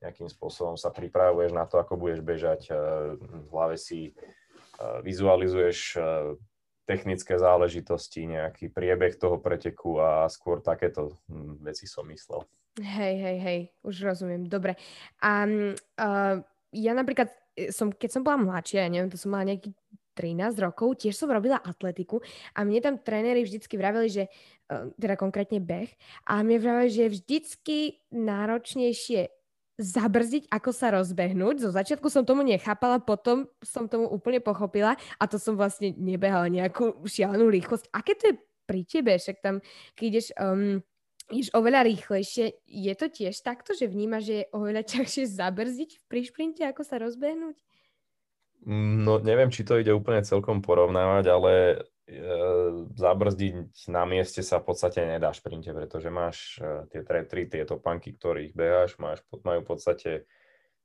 nejakým 0.00 0.32
spôsobom 0.32 0.80
sa 0.80 0.88
pripravuješ 0.90 1.52
na 1.52 1.68
to, 1.68 1.76
ako 1.78 2.00
budeš 2.00 2.20
bežať. 2.26 2.60
Uh, 2.72 3.14
v 3.20 3.48
hlave 3.54 3.76
si 3.78 4.10
uh, 4.80 5.04
vizualizuješ 5.04 6.00
technické 6.90 7.38
záležitosti, 7.38 8.26
nejaký 8.26 8.74
priebeh 8.74 9.14
toho 9.14 9.38
preteku 9.38 10.02
a 10.02 10.26
skôr 10.26 10.58
takéto 10.58 11.22
hm, 11.30 11.62
veci 11.62 11.86
som 11.86 12.02
myslel. 12.10 12.42
Hej, 12.82 13.14
hej, 13.18 13.38
hej, 13.38 13.60
už 13.86 14.02
rozumiem, 14.02 14.46
dobre. 14.50 14.74
A 15.22 15.46
uh, 15.46 16.36
ja 16.70 16.92
napríklad, 16.94 17.30
e, 17.54 17.70
som, 17.70 17.94
keď 17.94 18.10
som 18.10 18.22
bola 18.26 18.38
mladšia, 18.38 18.86
ja 18.86 18.90
neviem, 18.90 19.10
to 19.10 19.18
som 19.18 19.30
mala 19.34 19.54
nejaký 19.54 19.74
13 20.18 20.58
rokov, 20.58 20.98
tiež 20.98 21.14
som 21.14 21.30
robila 21.30 21.62
atletiku 21.62 22.18
a 22.54 22.66
mne 22.66 22.82
tam 22.82 22.94
tréneri 22.98 23.46
vždycky 23.46 23.78
vraveli, 23.78 24.10
že, 24.10 24.24
uh, 24.70 24.90
teda 24.98 25.14
konkrétne 25.14 25.62
beh, 25.62 25.90
a 26.26 26.42
mne 26.42 26.58
vraveli, 26.58 26.90
že 26.90 27.02
je 27.06 27.14
vždycky 27.14 27.78
náročnejšie 28.10 29.39
zabrzdiť, 29.80 30.52
ako 30.52 30.70
sa 30.76 30.92
rozbehnúť. 30.92 31.64
Zo 31.64 31.70
začiatku 31.72 32.12
som 32.12 32.28
tomu 32.28 32.44
nechápala, 32.44 33.00
potom 33.00 33.48
som 33.64 33.88
tomu 33.88 34.04
úplne 34.12 34.38
pochopila 34.44 34.94
a 35.16 35.24
to 35.24 35.40
som 35.40 35.56
vlastne 35.56 35.96
nebehala 35.96 36.52
nejakú 36.52 37.00
šialenú 37.08 37.48
rýchlosť. 37.48 37.88
Aké 37.90 38.12
to 38.12 38.24
je 38.30 38.34
pri 38.68 38.84
tebe, 38.84 39.16
však 39.16 39.40
tam, 39.40 39.64
keď 39.96 40.04
ideš, 40.06 40.26
um, 40.36 40.78
ideš 41.32 41.50
oveľa 41.56 41.88
rýchlejšie, 41.88 42.60
je 42.68 42.94
to 42.94 43.06
tiež 43.08 43.40
takto, 43.40 43.72
že 43.74 43.90
vnímaš, 43.90 44.28
že 44.28 44.34
je 44.44 44.50
oveľa 44.54 44.82
ťažšie 44.86 45.24
zabrzdiť 45.32 45.90
pri 46.06 46.20
šprinte, 46.28 46.62
ako 46.68 46.84
sa 46.84 47.00
rozbehnúť? 47.00 47.56
No 48.68 49.16
neviem, 49.24 49.48
či 49.48 49.64
to 49.64 49.80
ide 49.80 49.88
úplne 49.88 50.20
celkom 50.20 50.60
porovnávať, 50.60 51.24
ale 51.32 51.52
zabrzdiť 52.98 53.86
na 53.86 54.02
mieste 54.02 54.42
sa 54.42 54.58
v 54.58 54.74
podstate 54.74 55.06
nedá 55.06 55.30
šprinte, 55.30 55.70
pretože 55.70 56.10
máš 56.10 56.58
e, 56.58 56.90
tie 56.90 57.00
tri 57.06 57.46
tieto 57.46 57.78
panky, 57.78 58.10
ktorých 58.10 58.52
beháš, 58.52 58.98
máš, 58.98 59.22
majú 59.46 59.62
v 59.62 59.68
podstate 59.70 60.10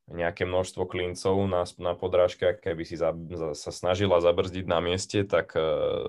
nejaké 0.05 0.45
množstvo 0.45 0.85
klincov 0.85 1.33
na, 1.49 1.65
na 1.81 1.97
podrážke, 1.97 2.61
keby 2.61 2.83
si 2.85 2.93
za, 2.93 3.09
za, 3.33 3.57
sa 3.57 3.71
snažila 3.73 4.21
zabrzdiť 4.21 4.65
na 4.69 4.77
mieste, 4.77 5.25
tak 5.25 5.57
uh, 5.57 6.05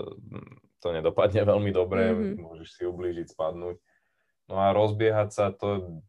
to 0.85 0.89
nedopadne 0.93 1.41
veľmi 1.53 1.73
dobre, 1.73 2.13
mm-hmm. 2.13 2.37
môžeš 2.37 2.69
si 2.77 2.83
ublížiť, 2.85 3.33
spadnúť. 3.33 3.81
No 4.53 4.61
a 4.61 4.77
rozbiehať 4.77 5.29
sa, 5.33 5.49
to 5.49 6.03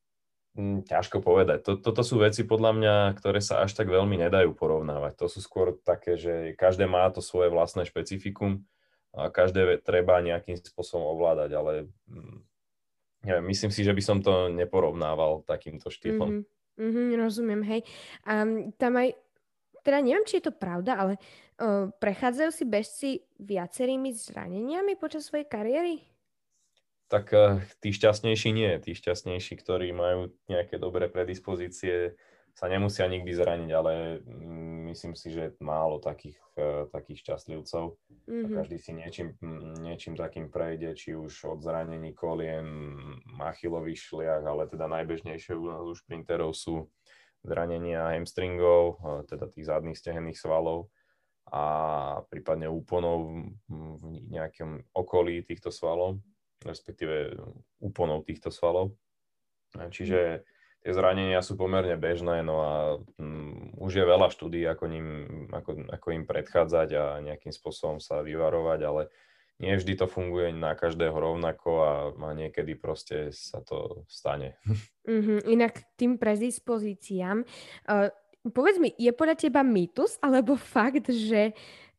hm, 0.59 0.83
ťažko 0.83 1.23
povedať. 1.23 1.63
To, 1.63 1.79
toto 1.79 2.03
sú 2.03 2.19
veci 2.19 2.43
podľa 2.43 2.71
mňa, 2.75 2.95
ktoré 3.15 3.39
sa 3.39 3.63
až 3.63 3.71
tak 3.71 3.87
veľmi 3.87 4.19
nedajú 4.19 4.51
porovnávať. 4.51 5.23
To 5.23 5.31
sú 5.31 5.39
skôr 5.39 5.79
také, 5.87 6.19
že 6.19 6.59
každé 6.59 6.91
má 6.91 7.07
to 7.07 7.23
svoje 7.23 7.47
vlastné 7.47 7.87
špecifikum 7.87 8.67
a 9.15 9.31
každé 9.31 9.79
treba 9.85 10.19
nejakým 10.19 10.59
spôsobom 10.59 11.07
ovládať, 11.15 11.51
ale 11.55 11.71
hm, 12.09 12.43
neviem, 13.27 13.45
myslím 13.51 13.71
si, 13.71 13.81
že 13.83 13.95
by 13.95 14.01
som 14.03 14.17
to 14.23 14.51
neporovnával 14.51 15.43
takýmto 15.47 15.91
štýlom. 15.91 16.43
Mm-hmm. 16.43 16.55
Mm-hmm, 16.77 17.07
rozumiem, 17.17 17.61
hej. 17.65 17.81
A 18.29 18.45
tam 18.77 18.93
aj, 19.01 19.17
teda 19.81 19.97
neviem, 19.97 20.21
či 20.29 20.37
je 20.37 20.45
to 20.45 20.53
pravda, 20.53 20.93
ale 20.93 21.13
uh, 21.17 21.89
prechádzajú 21.89 22.51
si 22.53 22.63
bežci 22.69 23.09
viacerými 23.41 24.13
zraneniami 24.13 24.93
počas 24.93 25.25
svojej 25.25 25.49
kariéry? 25.49 26.05
Tak 27.09 27.25
uh, 27.33 27.57
tí 27.81 27.89
šťastnejší 27.89 28.49
nie. 28.53 28.77
Tí 28.77 28.93
šťastnejší, 28.93 29.57
ktorí 29.57 29.89
majú 29.89 30.29
nejaké 30.45 30.77
dobré 30.77 31.09
predispozície, 31.09 32.13
sa 32.57 32.65
nemusia 32.65 33.05
nikdy 33.05 33.37
zraniť, 33.37 33.69
ale 33.69 34.17
mm, 34.25 34.89
myslím 34.89 35.13
si, 35.13 35.29
že 35.29 35.53
málo 35.61 36.01
takých, 36.01 36.41
uh, 36.57 36.89
takých 36.89 37.21
šťastlivcov. 37.21 37.93
Mm-hmm. 38.27 38.55
každý 38.57 38.77
si 38.81 38.91
niečím, 38.97 39.37
niečím 39.85 40.17
takým 40.17 40.49
prejde, 40.49 40.97
či 40.97 41.13
už 41.13 41.53
od 41.53 41.61
zranení 41.61 42.17
kolien, 42.17 42.65
machylových 43.29 44.01
šliach, 44.01 44.43
ale 44.43 44.65
teda 44.65 44.89
najbežnejšie 44.89 45.53
u 45.53 45.69
nás 45.69 45.85
u 45.85 45.93
šprinterov 45.93 46.57
sú 46.57 46.89
zranenia 47.45 48.09
hamstringov, 48.17 48.99
teda 49.29 49.47
tých 49.53 49.69
zadných 49.69 49.95
stehenných 49.95 50.35
svalov 50.35 50.89
a 51.47 51.63
prípadne 52.27 52.67
úponov 52.67 53.47
v 53.71 54.03
nejakom 54.27 54.83
okolí 54.91 55.45
týchto 55.47 55.71
svalov, 55.71 56.19
respektíve 56.65 57.37
úponov 57.79 58.27
týchto 58.27 58.51
svalov. 58.51 58.91
Čiže 59.71 60.43
tie 60.87 60.95
zranenia 60.95 61.43
sú 61.43 61.59
pomerne 61.59 61.99
bežné, 61.99 62.39
no 62.47 62.63
a 62.63 62.73
um, 63.19 63.75
už 63.75 63.99
je 63.99 64.05
veľa 64.07 64.31
štúdí, 64.31 64.63
ako, 64.63 64.87
ním, 64.87 65.07
ako, 65.51 65.83
ako 65.91 66.07
im 66.15 66.23
predchádzať 66.23 66.89
a 66.95 67.03
nejakým 67.19 67.51
spôsobom 67.51 67.99
sa 67.99 68.23
vyvarovať, 68.23 68.79
ale 68.87 69.11
nie 69.59 69.75
vždy 69.75 69.99
to 69.99 70.07
funguje 70.07 70.55
na 70.55 70.79
každého 70.79 71.11
rovnako 71.11 71.69
a, 71.83 71.93
a 72.15 72.29
niekedy 72.31 72.79
proste 72.79 73.35
sa 73.35 73.59
to 73.59 74.07
stane. 74.07 74.55
Mm-hmm. 75.03 75.39
Inak 75.59 75.83
tým 75.99 76.15
predispozíciám, 76.15 77.43
uh, 77.43 78.07
povedz 78.47 78.79
mi, 78.79 78.95
je 78.95 79.11
podľa 79.11 79.43
teba 79.43 79.67
mýtus 79.67 80.15
alebo 80.23 80.55
fakt, 80.55 81.11
že 81.11 81.51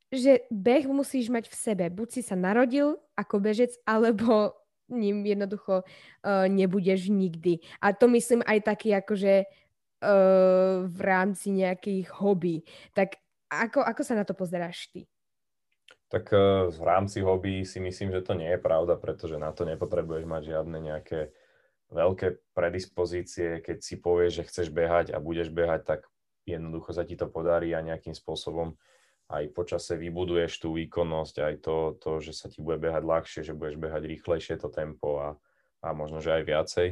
že 0.09 0.49
beh 0.49 0.89
musíš 0.89 1.29
mať 1.29 1.53
v 1.53 1.57
sebe. 1.61 1.85
Buď 1.93 2.09
si 2.17 2.23
sa 2.25 2.33
narodil 2.33 2.97
ako 3.13 3.45
bežec, 3.45 3.77
alebo 3.85 4.57
ním 4.91 5.27
jednoducho 5.27 5.83
uh, 5.83 6.47
nebudeš 6.49 7.09
nikdy. 7.09 7.61
A 7.81 7.93
to 7.93 8.09
myslím 8.09 8.41
aj 8.45 8.65
taký 8.65 8.97
akože 8.97 9.45
uh, 9.45 10.85
v 10.89 11.01
rámci 11.01 11.53
nejakých 11.53 12.09
hobby. 12.19 12.65
Tak 12.97 13.21
ako, 13.49 13.85
ako 13.85 14.03
sa 14.05 14.15
na 14.17 14.25
to 14.25 14.37
pozeráš 14.37 14.93
ty? 14.93 15.09
Tak 16.09 16.33
uh, 16.33 16.73
v 16.73 16.83
rámci 16.85 17.21
hobby 17.21 17.69
si 17.69 17.81
myslím, 17.81 18.13
že 18.13 18.25
to 18.25 18.33
nie 18.33 18.49
je 18.57 18.61
pravda, 18.61 18.97
pretože 18.97 19.37
na 19.37 19.53
to 19.53 19.69
nepotrebuješ 19.69 20.25
mať 20.25 20.43
žiadne 20.57 20.79
nejaké 20.81 21.33
veľké 21.93 22.53
predispozície. 22.53 23.61
Keď 23.65 23.79
si 23.81 23.97
povieš, 24.01 24.33
že 24.41 24.47
chceš 24.49 24.69
behať 24.73 25.13
a 25.13 25.21
budeš 25.21 25.53
behať, 25.53 25.85
tak 25.85 26.01
jednoducho 26.49 26.97
sa 26.97 27.05
ti 27.05 27.17
to 27.17 27.29
podarí 27.29 27.77
a 27.77 27.85
nejakým 27.85 28.17
spôsobom 28.17 28.77
aj 29.29 29.45
počase 29.53 30.01
vybuduješ 30.01 30.65
tú 30.65 30.73
výkonnosť, 30.73 31.37
aj 31.45 31.55
to, 31.61 31.77
to, 32.01 32.11
že 32.25 32.33
sa 32.33 32.47
ti 32.49 32.65
bude 32.65 32.81
behať 32.81 33.05
ľahšie, 33.05 33.41
že 33.45 33.57
budeš 33.57 33.77
behať 33.77 34.03
rýchlejšie 34.09 34.57
to 34.57 34.73
tempo 34.73 35.21
a, 35.21 35.29
a 35.85 35.93
možno, 35.93 36.25
že 36.25 36.33
aj 36.33 36.45
viacej. 36.49 36.89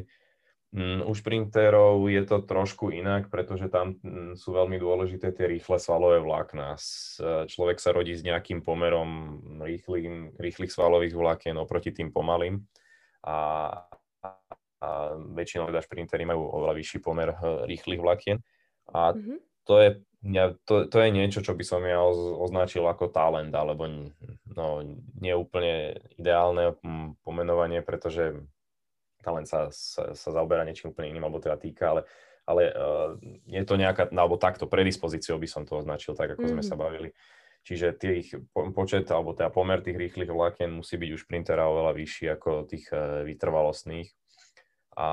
Mm, 0.76 1.08
u 1.08 1.12
šprinterov 1.16 2.04
je 2.12 2.22
to 2.28 2.44
trošku 2.44 2.92
inak, 2.92 3.32
pretože 3.32 3.72
tam 3.72 3.96
mm, 4.04 4.36
sú 4.36 4.52
veľmi 4.52 4.76
dôležité 4.76 5.32
tie 5.32 5.48
rýchle 5.48 5.80
svalové 5.80 6.20
vlákna. 6.20 6.76
Človek 7.48 7.80
sa 7.80 7.96
rodí 7.96 8.12
s 8.12 8.20
nejakým 8.20 8.60
pomerom 8.60 9.40
rýchlych, 9.64 10.36
rýchlych 10.36 10.68
svalových 10.68 11.16
vlákien 11.16 11.56
oproti 11.56 11.96
tým 11.96 12.12
pomalým 12.12 12.60
a, 13.24 13.38
a 14.20 14.88
väčšinou 15.32 15.72
teda 15.72 15.80
šprintery 15.80 16.28
majú 16.28 16.44
oveľa 16.44 16.74
vyšší 16.76 16.98
pomer 17.00 17.32
eh, 17.32 17.38
rýchlych 17.64 18.00
vlákien. 18.02 18.38
A 18.92 19.16
mm-hmm. 19.16 19.38
to 19.64 19.74
je 19.80 19.88
ja, 20.26 20.54
to, 20.66 20.90
to 20.90 20.96
je 20.98 21.10
niečo, 21.14 21.40
čo 21.42 21.54
by 21.54 21.64
som 21.64 21.82
ja 21.86 22.02
označil 22.02 22.82
ako 22.82 23.14
talent, 23.14 23.54
alebo 23.54 23.86
no, 24.50 24.66
nie 25.22 25.34
úplne 25.36 26.02
ideálne 26.18 26.74
pomenovanie, 27.22 27.82
pretože 27.86 28.34
talent 29.22 29.46
sa, 29.46 29.70
sa, 29.70 30.14
sa 30.14 30.28
zaoberá 30.30 30.66
niečím 30.66 30.90
úplne 30.90 31.14
iným, 31.14 31.26
alebo 31.26 31.38
teda 31.38 31.58
týka, 31.58 31.84
ale, 31.94 32.02
ale 32.46 32.62
uh, 32.74 33.14
je 33.46 33.62
to 33.62 33.74
nejaká, 33.78 34.10
no, 34.10 34.26
alebo 34.26 34.38
takto 34.38 34.66
predispozíciou 34.66 35.38
by 35.38 35.48
som 35.50 35.62
to 35.62 35.78
označil, 35.78 36.18
tak 36.18 36.34
ako 36.34 36.42
mm-hmm. 36.42 36.54
sme 36.58 36.62
sa 36.62 36.74
mhm. 36.74 36.82
bavili. 36.82 37.10
Čiže 37.66 37.98
tých 37.98 38.30
počet, 38.54 39.10
alebo 39.10 39.34
teda 39.34 39.50
pomer 39.50 39.82
tých 39.82 39.98
rýchlych 39.98 40.30
vlákien 40.30 40.70
musí 40.70 40.94
byť 41.02 41.10
u 41.10 41.18
šprintera 41.18 41.66
oveľa 41.66 41.98
vyšší 41.98 42.26
ako 42.38 42.50
tých 42.70 42.86
uh, 42.94 43.26
vytrvalostných 43.26 44.06
a 44.96 45.08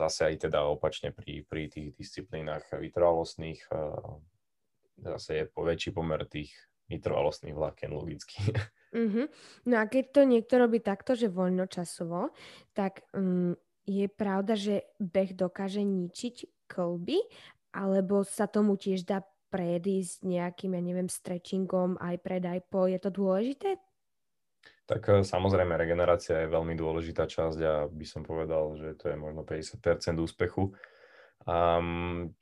zase 0.00 0.32
aj 0.32 0.48
teda 0.48 0.64
opačne 0.64 1.12
pri, 1.12 1.44
pri 1.44 1.68
tých 1.68 1.92
disciplínach 1.92 2.64
vytrvalostných 2.72 3.68
zase 5.00 5.30
je 5.34 5.44
po 5.50 5.66
väčší 5.66 5.90
pomer 5.92 6.24
tých 6.24 6.54
vytrvalostných 6.88 7.56
vlákien 7.56 7.90
logicky. 7.92 8.38
Mm-hmm. 8.94 9.26
No 9.68 9.82
a 9.82 9.90
keď 9.90 10.04
to 10.14 10.22
niekto 10.22 10.54
robí 10.54 10.78
takto, 10.78 11.18
že 11.18 11.32
voľnočasovo, 11.32 12.30
tak 12.76 13.02
um, 13.10 13.56
je 13.82 14.06
pravda, 14.06 14.54
že 14.54 14.86
beh 15.02 15.34
dokáže 15.34 15.82
ničiť 15.82 16.68
kolby, 16.70 17.18
alebo 17.74 18.22
sa 18.22 18.46
tomu 18.46 18.78
tiež 18.78 19.02
dá 19.02 19.26
predísť 19.50 20.22
nejakým, 20.22 20.78
ja 20.78 20.82
neviem, 20.82 21.10
stretchingom 21.10 21.98
aj 21.98 22.16
pred, 22.22 22.42
aj 22.46 22.60
po. 22.70 22.86
Je 22.86 22.98
to 23.02 23.10
dôležité? 23.10 23.82
Tak 24.84 25.02
e, 25.08 25.12
samozrejme, 25.24 25.80
regenerácia 25.80 26.44
je 26.44 26.52
veľmi 26.52 26.76
dôležitá 26.76 27.24
časť 27.24 27.58
a 27.64 27.74
by 27.88 28.06
som 28.06 28.20
povedal, 28.20 28.76
že 28.76 28.96
to 29.00 29.08
je 29.08 29.16
možno 29.16 29.40
50% 29.44 29.80
úspechu. 30.20 30.76
Um, 31.48 32.36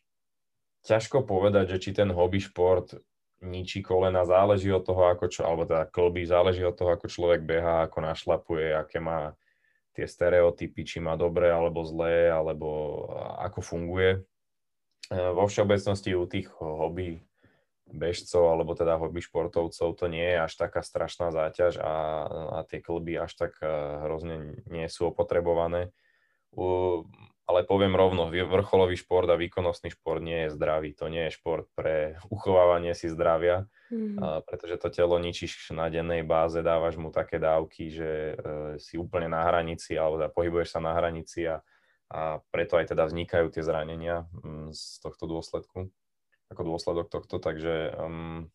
ťažko 0.82 1.22
povedať, 1.22 1.78
že 1.78 1.78
či 1.78 1.90
ten 1.94 2.10
hobby 2.10 2.42
šport 2.42 2.98
ničí 3.42 3.82
kolena, 3.82 4.22
záleží 4.22 4.70
od 4.70 4.86
toho, 4.86 5.10
ako 5.10 5.26
čo, 5.26 5.42
alebo 5.42 5.66
teda 5.66 5.90
klby, 5.90 6.22
záleží 6.22 6.62
od 6.62 6.78
toho, 6.78 6.94
ako 6.94 7.10
človek 7.10 7.42
beha, 7.42 7.86
ako 7.86 7.98
našlapuje, 7.98 8.70
aké 8.70 9.02
má 9.02 9.34
tie 9.92 10.06
stereotypy, 10.06 10.86
či 10.86 10.98
má 11.02 11.18
dobré 11.18 11.50
alebo 11.50 11.82
zlé, 11.82 12.30
alebo 12.30 13.06
ako 13.38 13.60
funguje. 13.62 14.10
E, 14.18 14.20
vo 15.14 15.46
všeobecnosti 15.46 16.10
u 16.14 16.26
tých 16.26 16.50
hobby 16.58 17.22
bežcov 17.92 18.48
alebo 18.48 18.72
teda 18.72 18.96
hobby 18.96 19.20
športovcov 19.20 19.94
to 19.94 20.06
nie 20.08 20.24
je 20.24 20.38
až 20.40 20.52
taká 20.56 20.80
strašná 20.80 21.28
záťaž 21.30 21.78
a, 21.78 21.94
a 22.26 22.58
tie 22.64 22.80
klby 22.80 23.20
až 23.20 23.36
tak 23.36 23.60
e, 23.60 23.68
hrozne 24.08 24.64
nie 24.66 24.88
sú 24.88 25.12
opotrebované. 25.12 25.92
U, 26.52 27.04
ale 27.44 27.68
poviem 27.68 27.92
rovno, 27.92 28.32
vrcholový 28.32 28.96
šport 28.96 29.28
a 29.28 29.36
výkonnostný 29.36 29.92
šport 29.92 30.24
nie 30.24 30.48
je 30.48 30.54
zdravý. 30.56 30.96
To 30.96 31.12
nie 31.12 31.28
je 31.28 31.36
šport 31.36 31.68
pre 31.76 32.16
uchovávanie 32.32 32.96
si 32.96 33.12
zdravia, 33.12 33.68
mm. 33.92 34.16
a, 34.18 34.40
pretože 34.40 34.80
to 34.80 34.88
telo 34.88 35.20
ničíš 35.20 35.76
na 35.76 35.92
dennej 35.92 36.24
báze, 36.24 36.64
dávaš 36.64 36.96
mu 36.96 37.12
také 37.12 37.36
dávky, 37.36 37.92
že 37.92 38.10
e, 38.10 38.34
si 38.80 38.96
úplne 38.96 39.28
na 39.28 39.44
hranici 39.44 39.94
alebo 40.00 40.16
teda 40.16 40.32
pohybuješ 40.32 40.68
sa 40.74 40.80
na 40.80 40.96
hranici 40.96 41.44
a, 41.44 41.60
a 42.08 42.40
preto 42.48 42.80
aj 42.80 42.96
teda 42.96 43.04
vznikajú 43.04 43.52
tie 43.52 43.60
zranenia 43.60 44.24
m, 44.40 44.68
mm, 44.68 44.68
z 44.72 45.04
tohto 45.04 45.28
dôsledku 45.28 45.92
ako 46.52 46.62
dôsledok 46.68 47.08
tohto, 47.08 47.40
takže 47.40 47.96
um, 47.96 48.46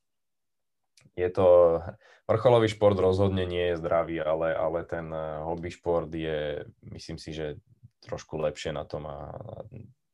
je 1.17 1.29
to, 1.33 1.81
vrcholový 2.29 2.69
šport 2.69 2.93
rozhodne 2.97 3.43
nie 3.49 3.73
je 3.73 3.79
zdravý, 3.81 4.21
ale, 4.21 4.53
ale 4.53 4.86
ten 4.86 5.10
uh, 5.10 5.41
hobby 5.49 5.73
šport 5.73 6.13
je, 6.13 6.62
myslím 6.93 7.17
si, 7.17 7.33
že 7.33 7.57
trošku 8.05 8.38
lepšie 8.38 8.71
na 8.71 8.86
tom 8.86 9.10
a 9.10 9.33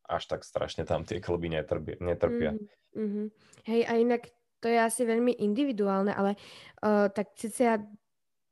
až 0.08 0.24
tak 0.32 0.42
strašne 0.48 0.88
tam 0.88 1.04
tie 1.04 1.20
klby 1.20 1.52
netrpia. 1.52 2.00
netrpia. 2.00 2.52
Mm-hmm. 2.96 3.28
Hej, 3.68 3.82
a 3.88 3.94
inak 4.00 4.24
to 4.64 4.72
je 4.72 4.80
asi 4.80 5.04
veľmi 5.04 5.44
individuálne, 5.44 6.16
ale 6.16 6.40
uh, 6.80 7.12
tak 7.12 7.36
ja 7.60 7.76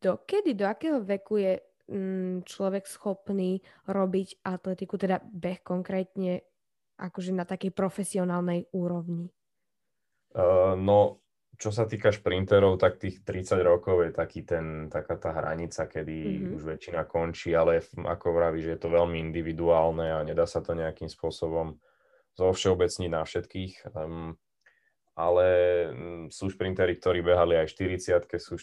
dokedy, 0.01 0.57
do 0.57 0.65
akého 0.67 0.99
veku 0.99 1.39
je 1.39 1.53
mm, 1.87 2.43
človek 2.43 2.83
schopný 2.89 3.61
robiť 3.87 4.43
atletiku, 4.43 4.97
teda 4.97 5.21
beh 5.23 5.61
konkrétne 5.63 6.43
akože 7.01 7.33
na 7.33 7.49
takej 7.49 7.73
profesionálnej 7.73 8.69
úrovni? 8.69 9.33
Uh, 10.31 10.77
no, 10.77 11.21
čo 11.61 11.69
sa 11.69 11.85
týka 11.85 12.09
šprinterov, 12.09 12.81
tak 12.81 12.97
tých 13.01 13.21
30 13.21 13.61
rokov 13.61 14.05
je 14.05 14.11
taký 14.13 14.41
ten, 14.45 14.89
taká 14.89 15.17
tá 15.17 15.29
hranica, 15.33 15.85
kedy 15.85 16.17
mm-hmm. 16.17 16.53
už 16.57 16.61
väčšina 16.77 17.01
končí, 17.09 17.53
ale 17.53 17.81
ako 17.81 18.27
vraví, 18.33 18.65
že 18.65 18.77
je 18.77 18.81
to 18.81 18.89
veľmi 18.89 19.21
individuálne 19.21 20.09
a 20.09 20.25
nedá 20.25 20.49
sa 20.49 20.61
to 20.65 20.77
nejakým 20.77 21.05
spôsobom 21.05 21.77
zovšeobecniť 22.39 23.09
na 23.11 23.21
všetkých. 23.21 23.73
Um, 23.93 24.39
ale 25.11 25.45
mm, 25.91 26.25
sú 26.31 26.47
šprintery, 26.47 26.95
ktorí 26.97 27.19
behali 27.21 27.59
aj 27.59 27.75
40 27.75 28.31
sú, 28.41 28.55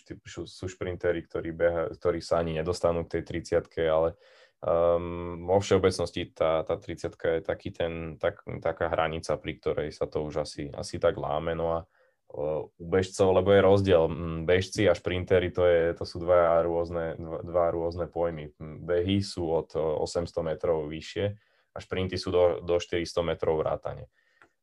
sú 0.49 0.65
šprintery, 0.67 1.23
ktorí, 1.29 1.53
beha, 1.53 1.93
ktorí 1.93 2.25
sa 2.25 2.41
ani 2.41 2.57
nedostanú 2.57 3.05
k 3.05 3.21
tej 3.21 3.45
30 3.63 3.69
ale 3.87 4.17
um, 4.63 5.47
vo 5.47 5.59
všeobecnosti 5.63 6.35
tá, 6.35 6.67
tá 6.67 6.75
30 6.77 7.15
je 7.15 7.41
taký 7.45 7.71
ten, 7.71 8.17
tak, 8.19 8.43
taká 8.63 8.91
hranica, 8.91 9.39
pri 9.39 9.53
ktorej 9.59 9.89
sa 9.95 10.11
to 10.11 10.27
už 10.27 10.43
asi, 10.43 10.71
asi 10.75 10.99
tak 10.99 11.19
láme. 11.19 11.55
No 11.55 11.67
a 11.75 11.79
u 12.29 12.69
bežcov, 12.77 13.33
lebo 13.33 13.57
je 13.57 13.65
rozdiel. 13.65 14.05
Bežci 14.45 14.85
a 14.85 14.93
šprintery 14.93 15.49
to, 15.49 15.65
je, 15.65 15.97
to 15.97 16.05
sú 16.05 16.21
dva 16.21 16.61
rôzne, 16.61 17.17
dva 17.19 17.73
rôzne 17.73 18.05
pojmy. 18.05 18.53
Behy 18.61 19.25
sú 19.25 19.49
od 19.49 19.73
800 19.73 20.29
metrov 20.45 20.85
vyššie 20.93 21.25
a 21.73 21.79
šprinty 21.81 22.21
sú 22.21 22.29
do, 22.29 22.61
do 22.61 22.77
400 22.77 23.09
metrov 23.25 23.65
vrátane. 23.65 24.13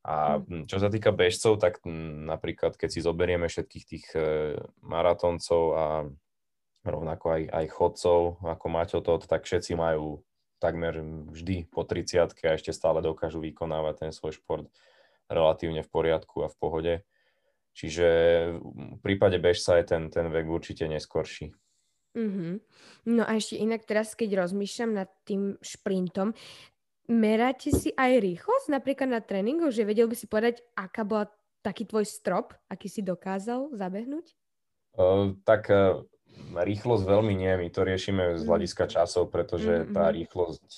A 0.05 0.37
mm. 0.37 0.69
čo 0.69 0.77
sa 0.77 0.93
týka 0.93 1.09
bežcov, 1.09 1.57
tak 1.57 1.81
napríklad 2.29 2.77
keď 2.77 2.89
si 2.93 3.01
zoberieme 3.01 3.49
všetkých 3.49 3.85
tých 3.89 4.05
e, 4.13 4.53
maratoncov 4.85 5.63
a 5.73 5.85
rovnako 6.85 7.25
aj, 7.35 7.43
aj 7.49 7.65
chodcov 7.73 8.19
ako 8.45 8.65
Maťo 8.69 8.99
Tot, 9.01 9.25
tak 9.25 9.43
všetci 9.43 9.73
majú 9.73 10.21
takmer 10.61 11.01
vždy 11.33 11.67
po 11.67 11.83
30 11.83 12.31
a 12.31 12.55
ešte 12.55 12.71
stále 12.71 13.03
dokážu 13.03 13.43
vykonávať 13.43 14.07
ten 14.07 14.11
svoj 14.15 14.37
šport 14.37 14.65
relatívne 15.27 15.81
v 15.81 15.89
poriadku 15.89 16.45
a 16.45 16.51
v 16.51 16.57
pohode. 16.57 16.93
Čiže 17.75 18.07
v 18.63 18.99
prípade 19.03 19.35
bežca 19.35 19.75
je 19.81 19.85
ten, 19.85 20.07
ten 20.07 20.31
vek 20.31 20.47
určite 20.47 20.87
neskorší. 20.87 21.51
Mm-hmm. 22.15 22.53
No 23.11 23.27
a 23.27 23.35
ešte 23.35 23.59
inak 23.59 23.83
teraz, 23.83 24.15
keď 24.15 24.47
rozmýšľam 24.47 24.91
nad 24.95 25.11
tým 25.27 25.59
šprintom, 25.59 26.31
meráte 27.11 27.75
si 27.75 27.91
aj 27.91 28.23
rýchlosť 28.23 28.71
napríklad 28.71 29.11
na 29.11 29.19
tréningu, 29.19 29.67
že 29.75 29.83
vedel 29.83 30.07
by 30.07 30.15
si 30.15 30.31
povedať, 30.31 30.63
aká 30.79 31.03
bola 31.03 31.27
taký 31.59 31.83
tvoj 31.83 32.07
strop, 32.07 32.55
aký 32.71 32.87
si 32.87 33.03
dokázal 33.03 33.75
zabehnúť? 33.75 34.31
Uh, 34.95 35.35
tak 35.43 35.67
uh, 35.67 36.07
rýchlosť 36.55 37.03
veľmi 37.03 37.33
nie, 37.35 37.53
my 37.55 37.67
to 37.71 37.81
riešime 37.83 38.39
z 38.39 38.43
mhm. 38.43 38.49
hľadiska 38.49 38.85
časov, 38.87 39.33
pretože 39.33 39.85
mm-hmm. 39.85 39.93
tá 39.93 40.05
rýchlosť... 40.11 40.69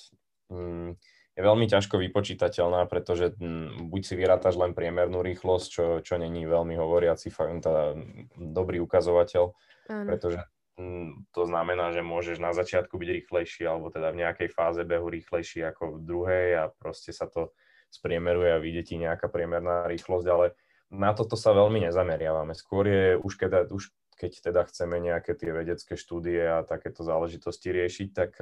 Mm, 0.48 0.96
je 1.38 1.46
veľmi 1.46 1.70
ťažko 1.70 2.02
vypočítateľná, 2.02 2.90
pretože 2.90 3.30
m, 3.38 3.86
buď 3.94 4.02
si 4.02 4.14
vyrátaš 4.18 4.58
len 4.58 4.74
priemernú 4.74 5.22
rýchlosť, 5.22 5.66
čo, 5.70 5.84
čo 6.02 6.18
není 6.18 6.42
veľmi 6.42 6.74
hovoriaci, 6.74 7.30
teda 7.62 7.94
dobrý 8.34 8.82
ukazovateľ, 8.82 9.54
pretože 9.86 10.42
m, 10.82 11.22
to 11.30 11.46
znamená, 11.46 11.94
že 11.94 12.02
môžeš 12.02 12.42
na 12.42 12.50
začiatku 12.50 12.98
byť 12.98 13.10
rýchlejší, 13.22 13.62
alebo 13.70 13.86
teda 13.94 14.10
v 14.10 14.26
nejakej 14.26 14.50
fáze 14.50 14.82
behu 14.82 15.06
rýchlejší 15.06 15.62
ako 15.62 16.02
v 16.02 16.02
druhej 16.02 16.48
a 16.58 16.74
proste 16.74 17.14
sa 17.14 17.30
to 17.30 17.54
spriemeruje 17.86 18.50
a 18.50 18.58
vidie 18.58 18.82
ti 18.82 18.98
nejaká 18.98 19.30
priemerná 19.30 19.86
rýchlosť, 19.86 20.26
ale 20.26 20.58
na 20.90 21.12
toto 21.14 21.36
sa 21.36 21.52
veľmi 21.52 21.84
nezameriavame. 21.86 22.56
Skôr 22.56 22.88
je, 22.88 23.04
už, 23.20 23.32
keď, 23.38 23.70
už 23.70 23.92
keď 24.18 24.50
teda 24.50 24.66
chceme 24.66 24.98
nejaké 24.98 25.38
tie 25.38 25.54
vedecké 25.54 25.94
štúdie 25.94 26.42
a 26.42 26.66
takéto 26.66 27.06
záležitosti 27.06 27.70
riešiť, 27.70 28.08
tak 28.10 28.34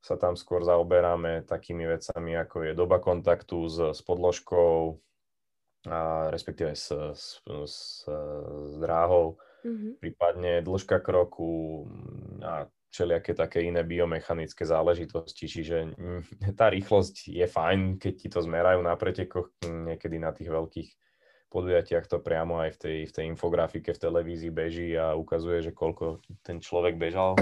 sa 0.00 0.16
tam 0.16 0.32
skôr 0.34 0.64
zaoberáme 0.64 1.44
takými 1.44 1.84
vecami, 1.84 2.32
ako 2.40 2.56
je 2.64 2.72
doba 2.72 2.96
kontaktu 3.04 3.68
s, 3.68 3.76
s 3.92 4.00
podložkou, 4.00 4.96
a 5.88 6.28
respektíve 6.28 6.76
s, 6.76 6.92
s, 6.92 7.40
s, 7.44 8.04
s 8.68 8.74
dráhou, 8.76 9.40
mm-hmm. 9.64 9.92
prípadne 9.96 10.52
dĺžka 10.60 11.00
kroku 11.00 11.88
a 12.44 12.68
všelijaké 12.90 13.32
také 13.32 13.64
iné 13.64 13.80
biomechanické 13.80 14.66
záležitosti. 14.66 15.48
Čiže 15.48 15.96
mm, 15.96 16.22
tá 16.60 16.68
rýchlosť 16.68 17.32
je 17.32 17.46
fajn, 17.48 17.96
keď 17.96 18.12
ti 18.12 18.28
to 18.28 18.44
zmerajú 18.44 18.80
na 18.84 18.92
pretekoch, 18.96 19.48
niekedy 19.64 20.20
na 20.20 20.36
tých 20.36 20.52
veľkých 20.52 20.88
podujatiach 21.50 22.06
to 22.06 22.22
priamo 22.22 22.62
aj 22.62 22.70
v 22.74 22.78
tej, 22.78 22.98
v 23.10 23.12
tej 23.12 23.24
infografike 23.28 23.90
v 23.90 24.02
televízii 24.02 24.52
beží 24.54 24.94
a 24.94 25.18
ukazuje, 25.18 25.66
že 25.66 25.76
koľko 25.76 26.22
ten 26.46 26.62
človek 26.62 26.96
bežal 26.96 27.34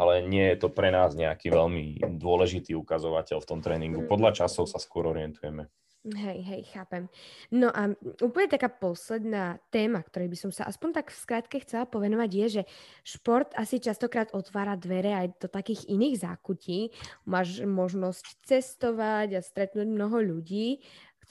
ale 0.00 0.24
nie 0.24 0.46
je 0.54 0.64
to 0.64 0.68
pre 0.72 0.88
nás 0.88 1.12
nejaký 1.12 1.52
veľmi 1.52 2.00
dôležitý 2.16 2.72
ukazovateľ 2.78 3.38
v 3.42 3.48
tom 3.48 3.60
tréningu. 3.60 4.08
Podľa 4.08 4.44
časov 4.44 4.70
sa 4.70 4.80
skôr 4.80 5.04
orientujeme. 5.10 5.68
Hej, 6.00 6.40
hej, 6.48 6.62
chápem. 6.72 7.12
No 7.52 7.68
a 7.68 7.92
úplne 8.24 8.48
taká 8.48 8.72
posledná 8.72 9.60
téma, 9.68 10.00
ktorej 10.00 10.32
by 10.32 10.38
som 10.40 10.48
sa 10.48 10.64
aspoň 10.64 10.96
tak 10.96 11.12
v 11.12 11.20
skratke 11.20 11.60
chcela 11.60 11.84
povenovať, 11.84 12.30
je, 12.32 12.46
že 12.48 12.62
šport 13.04 13.52
asi 13.52 13.84
častokrát 13.84 14.32
otvára 14.32 14.80
dvere 14.80 15.12
aj 15.12 15.44
do 15.44 15.48
takých 15.52 15.92
iných 15.92 16.24
zákutí. 16.24 16.96
Máš 17.28 17.60
možnosť 17.68 18.24
cestovať 18.48 19.28
a 19.36 19.44
stretnúť 19.44 19.84
mnoho 19.92 20.24
ľudí, 20.24 20.80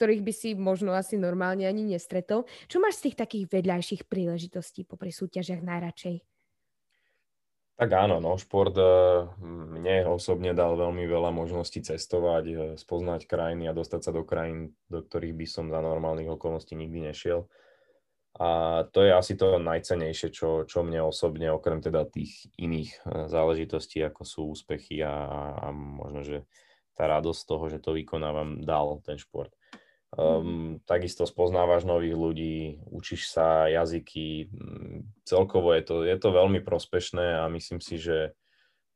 ktorých 0.00 0.24
by 0.24 0.32
si 0.32 0.56
možno 0.56 0.96
asi 0.96 1.20
normálne 1.20 1.68
ani 1.68 1.84
nestretol. 1.84 2.48
Čo 2.72 2.80
máš 2.80 3.04
z 3.04 3.12
tých 3.12 3.20
takých 3.20 3.44
vedľajších 3.52 4.08
príležitostí 4.08 4.88
popri 4.88 5.12
súťažiach 5.12 5.60
najradšej? 5.60 6.24
Tak 7.76 7.92
áno, 7.92 8.16
no, 8.20 8.40
šport 8.40 8.72
eh, 8.80 9.28
mne 9.44 10.08
osobne 10.08 10.56
dal 10.56 10.76
veľmi 10.76 11.04
veľa 11.04 11.32
možností 11.32 11.84
cestovať, 11.84 12.44
eh, 12.48 12.56
spoznať 12.80 13.28
krajiny 13.28 13.68
a 13.68 13.76
dostať 13.76 14.00
sa 14.08 14.12
do 14.16 14.24
krajín, 14.24 14.72
do 14.88 15.04
ktorých 15.04 15.36
by 15.36 15.46
som 15.48 15.68
za 15.68 15.84
normálnych 15.84 16.32
okolností 16.32 16.76
nikdy 16.76 17.12
nešiel. 17.12 17.48
A 18.40 18.84
to 18.88 19.04
je 19.04 19.12
asi 19.12 19.36
to 19.36 19.60
najcenejšie, 19.60 20.32
čo, 20.32 20.64
čo 20.64 20.80
mne 20.84 21.08
osobne, 21.08 21.50
okrem 21.52 21.84
teda 21.84 22.08
tých 22.08 22.48
iných 22.56 23.04
eh, 23.04 23.28
záležitostí, 23.28 24.00
ako 24.00 24.22
sú 24.24 24.40
úspechy 24.52 25.04
a, 25.04 25.12
a 25.60 25.66
možno, 25.72 26.24
že 26.24 26.48
tá 26.96 27.08
radosť 27.08 27.40
toho, 27.48 27.64
že 27.72 27.80
to 27.80 27.96
vykonávam, 27.96 28.60
dal 28.60 29.00
ten 29.04 29.16
šport. 29.16 29.56
Um, 30.10 30.82
takisto 30.90 31.22
spoznávaš 31.22 31.86
nových 31.86 32.18
ľudí, 32.18 32.56
učíš 32.90 33.30
sa 33.30 33.70
jazyky, 33.70 34.50
mm, 34.50 35.22
celkovo 35.22 35.70
je 35.70 35.82
to, 35.86 35.94
je 36.02 36.16
to 36.18 36.34
veľmi 36.34 36.58
prospešné 36.66 37.38
a 37.38 37.46
myslím 37.46 37.78
si, 37.78 37.94
že 37.94 38.34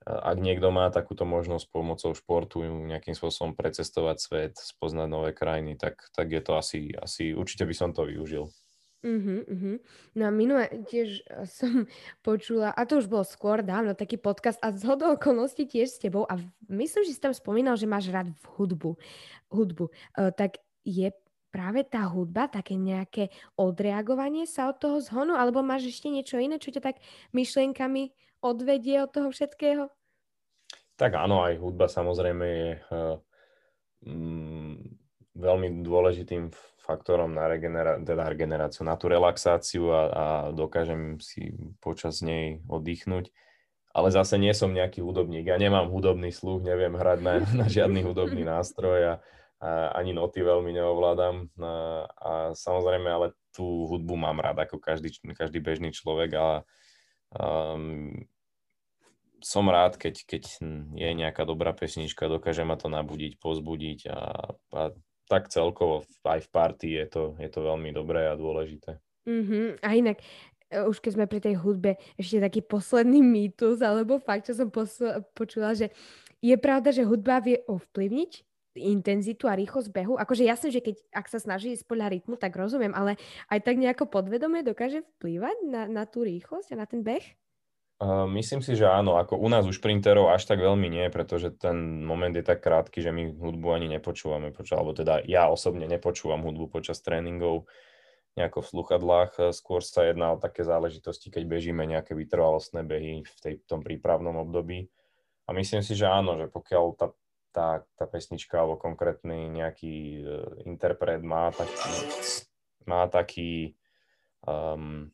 ak 0.05 0.37
niekto 0.37 0.69
má 0.69 0.93
takúto 0.93 1.25
možnosť 1.25 1.71
pomocou 1.73 2.13
športu 2.13 2.61
nejakým 2.61 3.17
spôsobom 3.17 3.57
precestovať 3.57 4.17
svet, 4.21 4.55
spoznať 4.61 5.09
nové 5.09 5.31
krajiny, 5.33 5.81
tak, 5.81 5.97
tak 6.13 6.29
je 6.29 6.43
to 6.45 6.53
asi, 6.61 6.93
asi, 6.93 7.33
určite 7.33 7.65
by 7.65 7.75
som 7.79 7.91
to 7.97 8.05
využil. 8.05 8.53
Uh-huh, 9.05 9.45
uh-huh. 9.45 9.77
No 10.17 10.23
a 10.29 10.31
minule 10.33 10.65
tiež 10.89 11.25
som 11.49 11.89
počula, 12.27 12.73
a 12.73 12.85
to 12.89 13.01
už 13.01 13.09
bolo 13.09 13.25
skôr 13.25 13.61
dávno, 13.61 13.93
taký 13.93 14.17
podcast 14.17 14.57
a 14.65 14.73
z 14.73 14.85
okolností 14.89 15.69
tiež 15.69 15.89
s 15.95 16.01
tebou 16.01 16.25
a 16.25 16.41
myslím, 16.69 17.05
že 17.05 17.13
si 17.17 17.21
tam 17.21 17.37
spomínal, 17.37 17.77
že 17.77 17.89
máš 17.89 18.09
rád 18.09 18.33
v 18.33 18.45
hudbu. 18.57 18.97
hudbu. 19.53 19.93
Uh, 20.17 20.33
tak 20.33 20.61
je 20.85 21.11
práve 21.55 21.87
tá 21.87 22.05
hudba 22.11 22.51
také 22.51 22.75
nejaké 22.75 23.31
odreagovanie 23.55 24.45
sa 24.45 24.71
od 24.71 24.77
toho 24.79 24.99
zhonu, 24.99 25.39
alebo 25.39 25.63
máš 25.63 25.91
ešte 25.91 26.11
niečo 26.11 26.37
iné, 26.43 26.59
čo 26.59 26.75
ťa 26.75 26.83
tak 26.83 26.97
myšlienkami 27.31 28.11
odvedie 28.43 29.01
od 29.01 29.11
toho 29.15 29.29
všetkého? 29.31 29.87
Tak 30.95 31.15
áno, 31.15 31.43
aj 31.43 31.59
hudba 31.59 31.91
samozrejme 31.91 32.47
je 32.47 32.71
uh, 32.91 33.19
um, 34.07 34.79
veľmi 35.35 35.83
dôležitým 35.83 36.55
faktorom 36.79 37.33
na 37.33 37.49
regenera- 37.49 37.99
teda 37.99 38.29
regeneráciu, 38.29 38.85
na 38.85 38.95
tú 38.95 39.09
relaxáciu 39.09 39.91
a, 39.91 40.03
a 40.11 40.25
dokážem 40.53 41.17
si 41.19 41.55
počas 41.81 42.21
nej 42.21 42.61
oddychnúť. 42.69 43.33
Ale 43.95 44.11
zase 44.11 44.43
nie 44.43 44.51
som 44.51 44.75
nejaký 44.75 45.07
hudobník. 45.07 45.47
Ja 45.47 45.55
nemám 45.55 45.87
hudobný 45.87 46.35
sluch, 46.35 46.67
neviem 46.67 46.99
hrať 46.99 47.19
na, 47.23 47.35
na 47.55 47.67
žiadny 47.71 48.03
hudobný 48.03 48.43
nástroj 48.43 49.01
a 49.07 49.15
ani 49.63 50.13
noty 50.13 50.43
veľmi 50.43 50.75
neovládam. 50.75 51.49
A, 51.61 52.53
samozrejme, 52.53 53.09
ale 53.09 53.27
tú 53.55 53.87
hudbu 53.89 54.19
mám 54.19 54.43
rád 54.43 54.67
ako 54.67 54.83
každý, 54.83 55.15
každý 55.33 55.63
bežný 55.63 55.95
človek 55.95 56.31
a 56.37 56.47
um, 57.39 58.11
som 59.45 59.69
rád, 59.69 60.01
keď, 60.01 60.25
keď 60.25 60.43
je 60.97 61.11
nejaká 61.13 61.45
dobrá 61.45 61.77
pesnička, 61.77 62.33
dokáže 62.33 62.65
ma 62.65 62.81
to 62.81 62.89
nabudiť, 62.89 63.37
pozbudiť 63.37 64.09
a, 64.09 64.21
a 64.73 64.83
tak 65.29 65.53
celkovo 65.53 66.05
aj 66.25 66.41
v 66.45 66.49
party 66.49 66.89
je 67.01 67.07
to, 67.09 67.23
je 67.37 67.49
to 67.53 67.61
veľmi 67.61 67.93
dobré 67.93 68.29
a 68.29 68.41
dôležité. 68.41 69.01
Mm-hmm. 69.29 69.85
A 69.85 69.89
inak, 69.97 70.21
e, 70.69 70.85
už 70.85 71.01
keď 71.01 71.11
sme 71.17 71.27
pri 71.29 71.41
tej 71.45 71.61
hudbe, 71.61 71.97
ešte 72.17 72.41
taký 72.41 72.61
posledný 72.65 73.21
mýtus, 73.21 73.81
alebo 73.81 74.21
fakt, 74.21 74.49
čo 74.49 74.57
som 74.57 74.69
posl- 74.69 75.25
počula, 75.37 75.77
že 75.77 75.93
je 76.45 76.57
pravda, 76.61 76.93
že 76.93 77.09
hudba 77.09 77.41
vie 77.41 77.61
ovplyvniť 77.69 78.54
intenzitu 78.77 79.47
a 79.47 79.55
rýchlosť 79.55 79.91
behu. 79.95 80.19
Akože 80.19 80.43
jasné, 80.43 80.75
že 80.75 80.83
keď, 80.83 80.97
ak 81.15 81.27
sa 81.31 81.39
snaží 81.39 81.75
ísť 81.75 81.87
podľa 81.87 82.11
rytmu, 82.15 82.35
tak 82.35 82.55
rozumiem, 82.59 82.91
ale 82.95 83.17
aj 83.51 83.63
tak 83.63 83.79
nejako 83.79 84.11
podvedome 84.11 84.67
dokáže 84.67 85.07
vplývať 85.19 85.57
na, 85.67 85.87
na 85.87 86.05
tú 86.05 86.27
rýchlosť 86.27 86.75
a 86.75 86.81
na 86.83 86.87
ten 86.87 87.07
beh? 87.07 87.25
Uh, 88.03 88.27
myslím 88.35 88.59
si, 88.59 88.75
že 88.75 88.91
áno. 88.91 89.15
Ako 89.23 89.39
u 89.39 89.47
nás 89.47 89.63
už 89.65 89.79
printerov 89.79 90.27
až 90.35 90.51
tak 90.51 90.59
veľmi 90.59 90.91
nie, 90.91 91.07
pretože 91.15 91.55
ten 91.55 92.03
moment 92.03 92.35
je 92.35 92.43
tak 92.43 92.59
krátky, 92.59 92.99
že 92.99 93.15
my 93.15 93.39
hudbu 93.39 93.71
ani 93.71 93.87
nepočúvame. 93.87 94.51
Alebo 94.51 94.91
teda 94.93 95.23
ja 95.23 95.47
osobne 95.47 95.87
nepočúvam 95.87 96.43
hudbu 96.43 96.75
počas 96.75 96.99
tréningov 97.01 97.71
nejako 98.35 98.67
v 98.67 98.71
sluchadlách. 98.75 99.33
Skôr 99.55 99.79
sa 99.79 100.11
jedná 100.11 100.35
o 100.35 100.43
také 100.43 100.67
záležitosti, 100.67 101.31
keď 101.31 101.47
bežíme 101.47 101.87
nejaké 101.87 102.19
vytrvalostné 102.19 102.83
behy 102.83 103.23
v 103.23 103.37
tej, 103.39 103.55
tom 103.63 103.79
prípravnom 103.79 104.43
období. 104.43 104.91
A 105.47 105.55
myslím 105.55 105.87
si, 105.87 105.95
že 105.95 106.11
áno, 106.11 106.35
že 106.35 106.51
pokiaľ 106.51 106.85
tá, 106.99 107.15
tá, 107.55 107.87
tá 107.95 108.05
pesnička 108.11 108.59
alebo 108.59 108.75
konkrétny 108.75 109.47
nejaký 109.55 109.97
uh, 110.27 110.67
interpret 110.67 111.23
má 111.23 111.55
taký, 111.55 111.95
má 112.91 113.07
taký 113.07 113.79
um, 114.43 115.09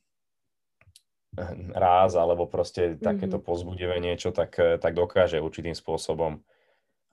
ráz 1.76 2.16
alebo 2.16 2.48
proste 2.50 2.98
takéto 2.98 3.38
mm-hmm. 3.38 3.46
pozbudivé 3.46 4.00
niečo, 4.03 4.33
tak, 4.35 4.57
tak 4.57 4.92
dokáže 4.96 5.38
určitým 5.38 5.76
spôsobom 5.76 6.42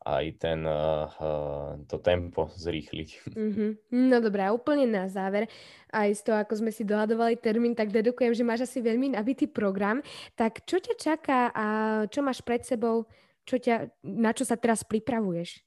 aj 0.08 0.26
ten, 0.40 0.64
uh, 0.64 1.76
to 1.86 2.00
tempo 2.00 2.48
zrýchliť. 2.56 3.10
Mm-hmm. 3.36 3.70
No 4.08 4.18
dobré, 4.24 4.48
a 4.48 4.56
úplne 4.56 4.88
na 4.88 5.12
záver, 5.12 5.52
aj 5.92 6.10
z 6.16 6.22
toho, 6.24 6.38
ako 6.40 6.54
sme 6.64 6.72
si 6.72 6.88
dohadovali 6.88 7.36
termín, 7.36 7.76
tak 7.76 7.92
dedukujem, 7.92 8.32
že 8.32 8.48
máš 8.48 8.72
asi 8.72 8.80
veľmi 8.80 9.20
nabitý 9.20 9.52
program. 9.52 10.00
Tak 10.40 10.64
čo 10.64 10.80
ťa 10.80 10.96
čaká 10.96 11.52
a 11.52 11.66
čo 12.08 12.24
máš 12.24 12.40
pred 12.40 12.64
sebou, 12.64 13.04
čo 13.48 13.56
ťa, 13.56 13.96
na 14.04 14.36
čo 14.36 14.44
sa 14.44 14.60
teraz 14.60 14.84
pripravuješ? 14.84 15.64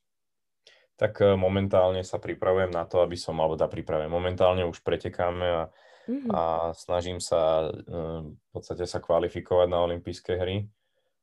Tak 1.00 1.24
momentálne 1.40 2.04
sa 2.04 2.20
pripravujem 2.20 2.68
na 2.68 2.84
to, 2.84 3.00
aby 3.00 3.16
som, 3.16 3.40
alebo 3.40 3.56
tá 3.56 3.64
pripravujem, 3.64 4.12
momentálne 4.12 4.68
už 4.68 4.84
pretekáme 4.84 5.48
a 5.48 5.62
mm-hmm. 6.10 6.30
a 6.34 6.42
snažím 6.74 7.22
sa 7.22 7.70
ehm, 7.70 8.34
v 8.34 8.48
podstate 8.50 8.84
sa 8.84 8.98
kvalifikovať 8.98 9.68
na 9.70 9.78
olympijské 9.86 10.34
hry. 10.34 10.66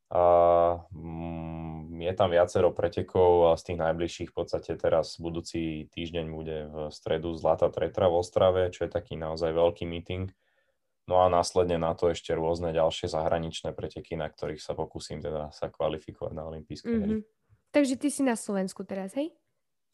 A 0.07 0.23
mm, 0.95 1.99
je 1.99 2.13
tam 2.15 2.31
viacero 2.31 2.71
pretekov 2.71 3.51
a 3.51 3.59
z 3.59 3.73
tých 3.73 3.79
najbližších 3.83 4.29
v 4.31 4.35
podstate 4.35 4.71
teraz 4.79 5.19
budúci 5.19 5.91
týždeň 5.91 6.25
bude 6.31 6.57
v 6.71 6.75
stredu 6.95 7.35
Zlatá 7.35 7.67
Tretra 7.67 8.07
v 8.07 8.23
Ostrave, 8.23 8.71
čo 8.71 8.87
je 8.87 8.91
taký 8.91 9.19
naozaj 9.19 9.51
veľký 9.51 9.83
meeting. 9.83 10.31
No 11.07 11.23
a 11.23 11.31
následne 11.31 11.79
na 11.79 11.95
to 11.95 12.11
ešte 12.11 12.35
rôzne 12.35 12.75
ďalšie 12.75 13.07
zahraničné 13.07 13.71
preteky, 13.71 14.19
na 14.19 14.27
ktorých 14.27 14.59
sa 14.59 14.75
pokúsim 14.75 15.23
teda 15.23 15.55
sa 15.55 15.71
kvalifikovať 15.71 16.33
na 16.35 16.43
olympijské 16.51 16.91
mm-hmm. 16.91 17.07
hry. 17.07 17.15
Mhm. 17.23 17.25
Takže 17.71 17.95
ty 17.99 18.07
si 18.11 18.23
na 18.23 18.35
Slovensku 18.35 18.83
teraz, 18.83 19.15
hej? 19.15 19.31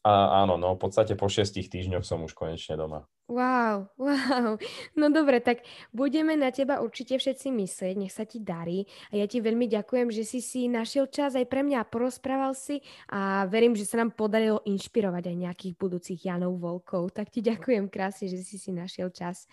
A, 0.04 0.44
áno, 0.44 0.60
no 0.60 0.76
v 0.76 0.84
podstate 0.84 1.16
po 1.16 1.32
šiestich 1.32 1.72
týždňoch 1.72 2.04
som 2.04 2.20
už 2.20 2.36
konečne 2.36 2.76
doma. 2.76 3.08
Wow, 3.24 3.88
wow. 3.96 4.60
No 4.92 5.08
dobre, 5.08 5.40
tak 5.40 5.64
budeme 5.96 6.36
na 6.36 6.52
teba 6.52 6.84
určite 6.84 7.16
všetci 7.16 7.48
myslieť, 7.48 7.94
nech 7.96 8.12
sa 8.12 8.28
ti 8.28 8.36
darí. 8.36 8.84
A 9.08 9.16
ja 9.16 9.24
ti 9.24 9.40
veľmi 9.40 9.64
ďakujem, 9.64 10.12
že 10.12 10.28
si 10.28 10.44
si 10.44 10.68
našiel 10.68 11.08
čas 11.08 11.32
aj 11.32 11.48
pre 11.48 11.64
mňa 11.64 11.80
a 11.80 11.88
porozprával 11.88 12.52
si 12.52 12.84
a 13.08 13.48
verím, 13.48 13.72
že 13.72 13.88
sa 13.88 13.96
nám 13.96 14.12
podarilo 14.12 14.60
inšpirovať 14.68 15.24
aj 15.24 15.36
nejakých 15.40 15.74
budúcich 15.80 16.20
Janov 16.20 16.60
Volkov. 16.60 17.16
Tak 17.16 17.32
ti 17.32 17.40
ďakujem 17.40 17.88
krásne, 17.88 18.28
že 18.28 18.44
si 18.44 18.60
si 18.60 18.76
našiel 18.76 19.08
čas. 19.08 19.48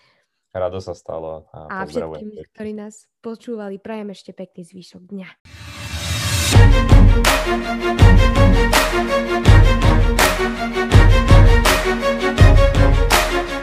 Rado 0.51 0.83
sa 0.83 0.91
stalo 0.91 1.47
a, 1.55 1.71
a 1.71 1.87
pozdravujem. 1.87 2.27
všetkým, 2.27 2.51
ktorí 2.51 2.71
nás 2.75 3.07
počúvali, 3.23 3.79
prajem 3.79 4.11
ešte 4.11 4.35
pekný 4.35 4.67
zvyšok 4.67 5.07
dňa. 5.07 5.29
Thank 6.51 7.11
you. 13.51 13.60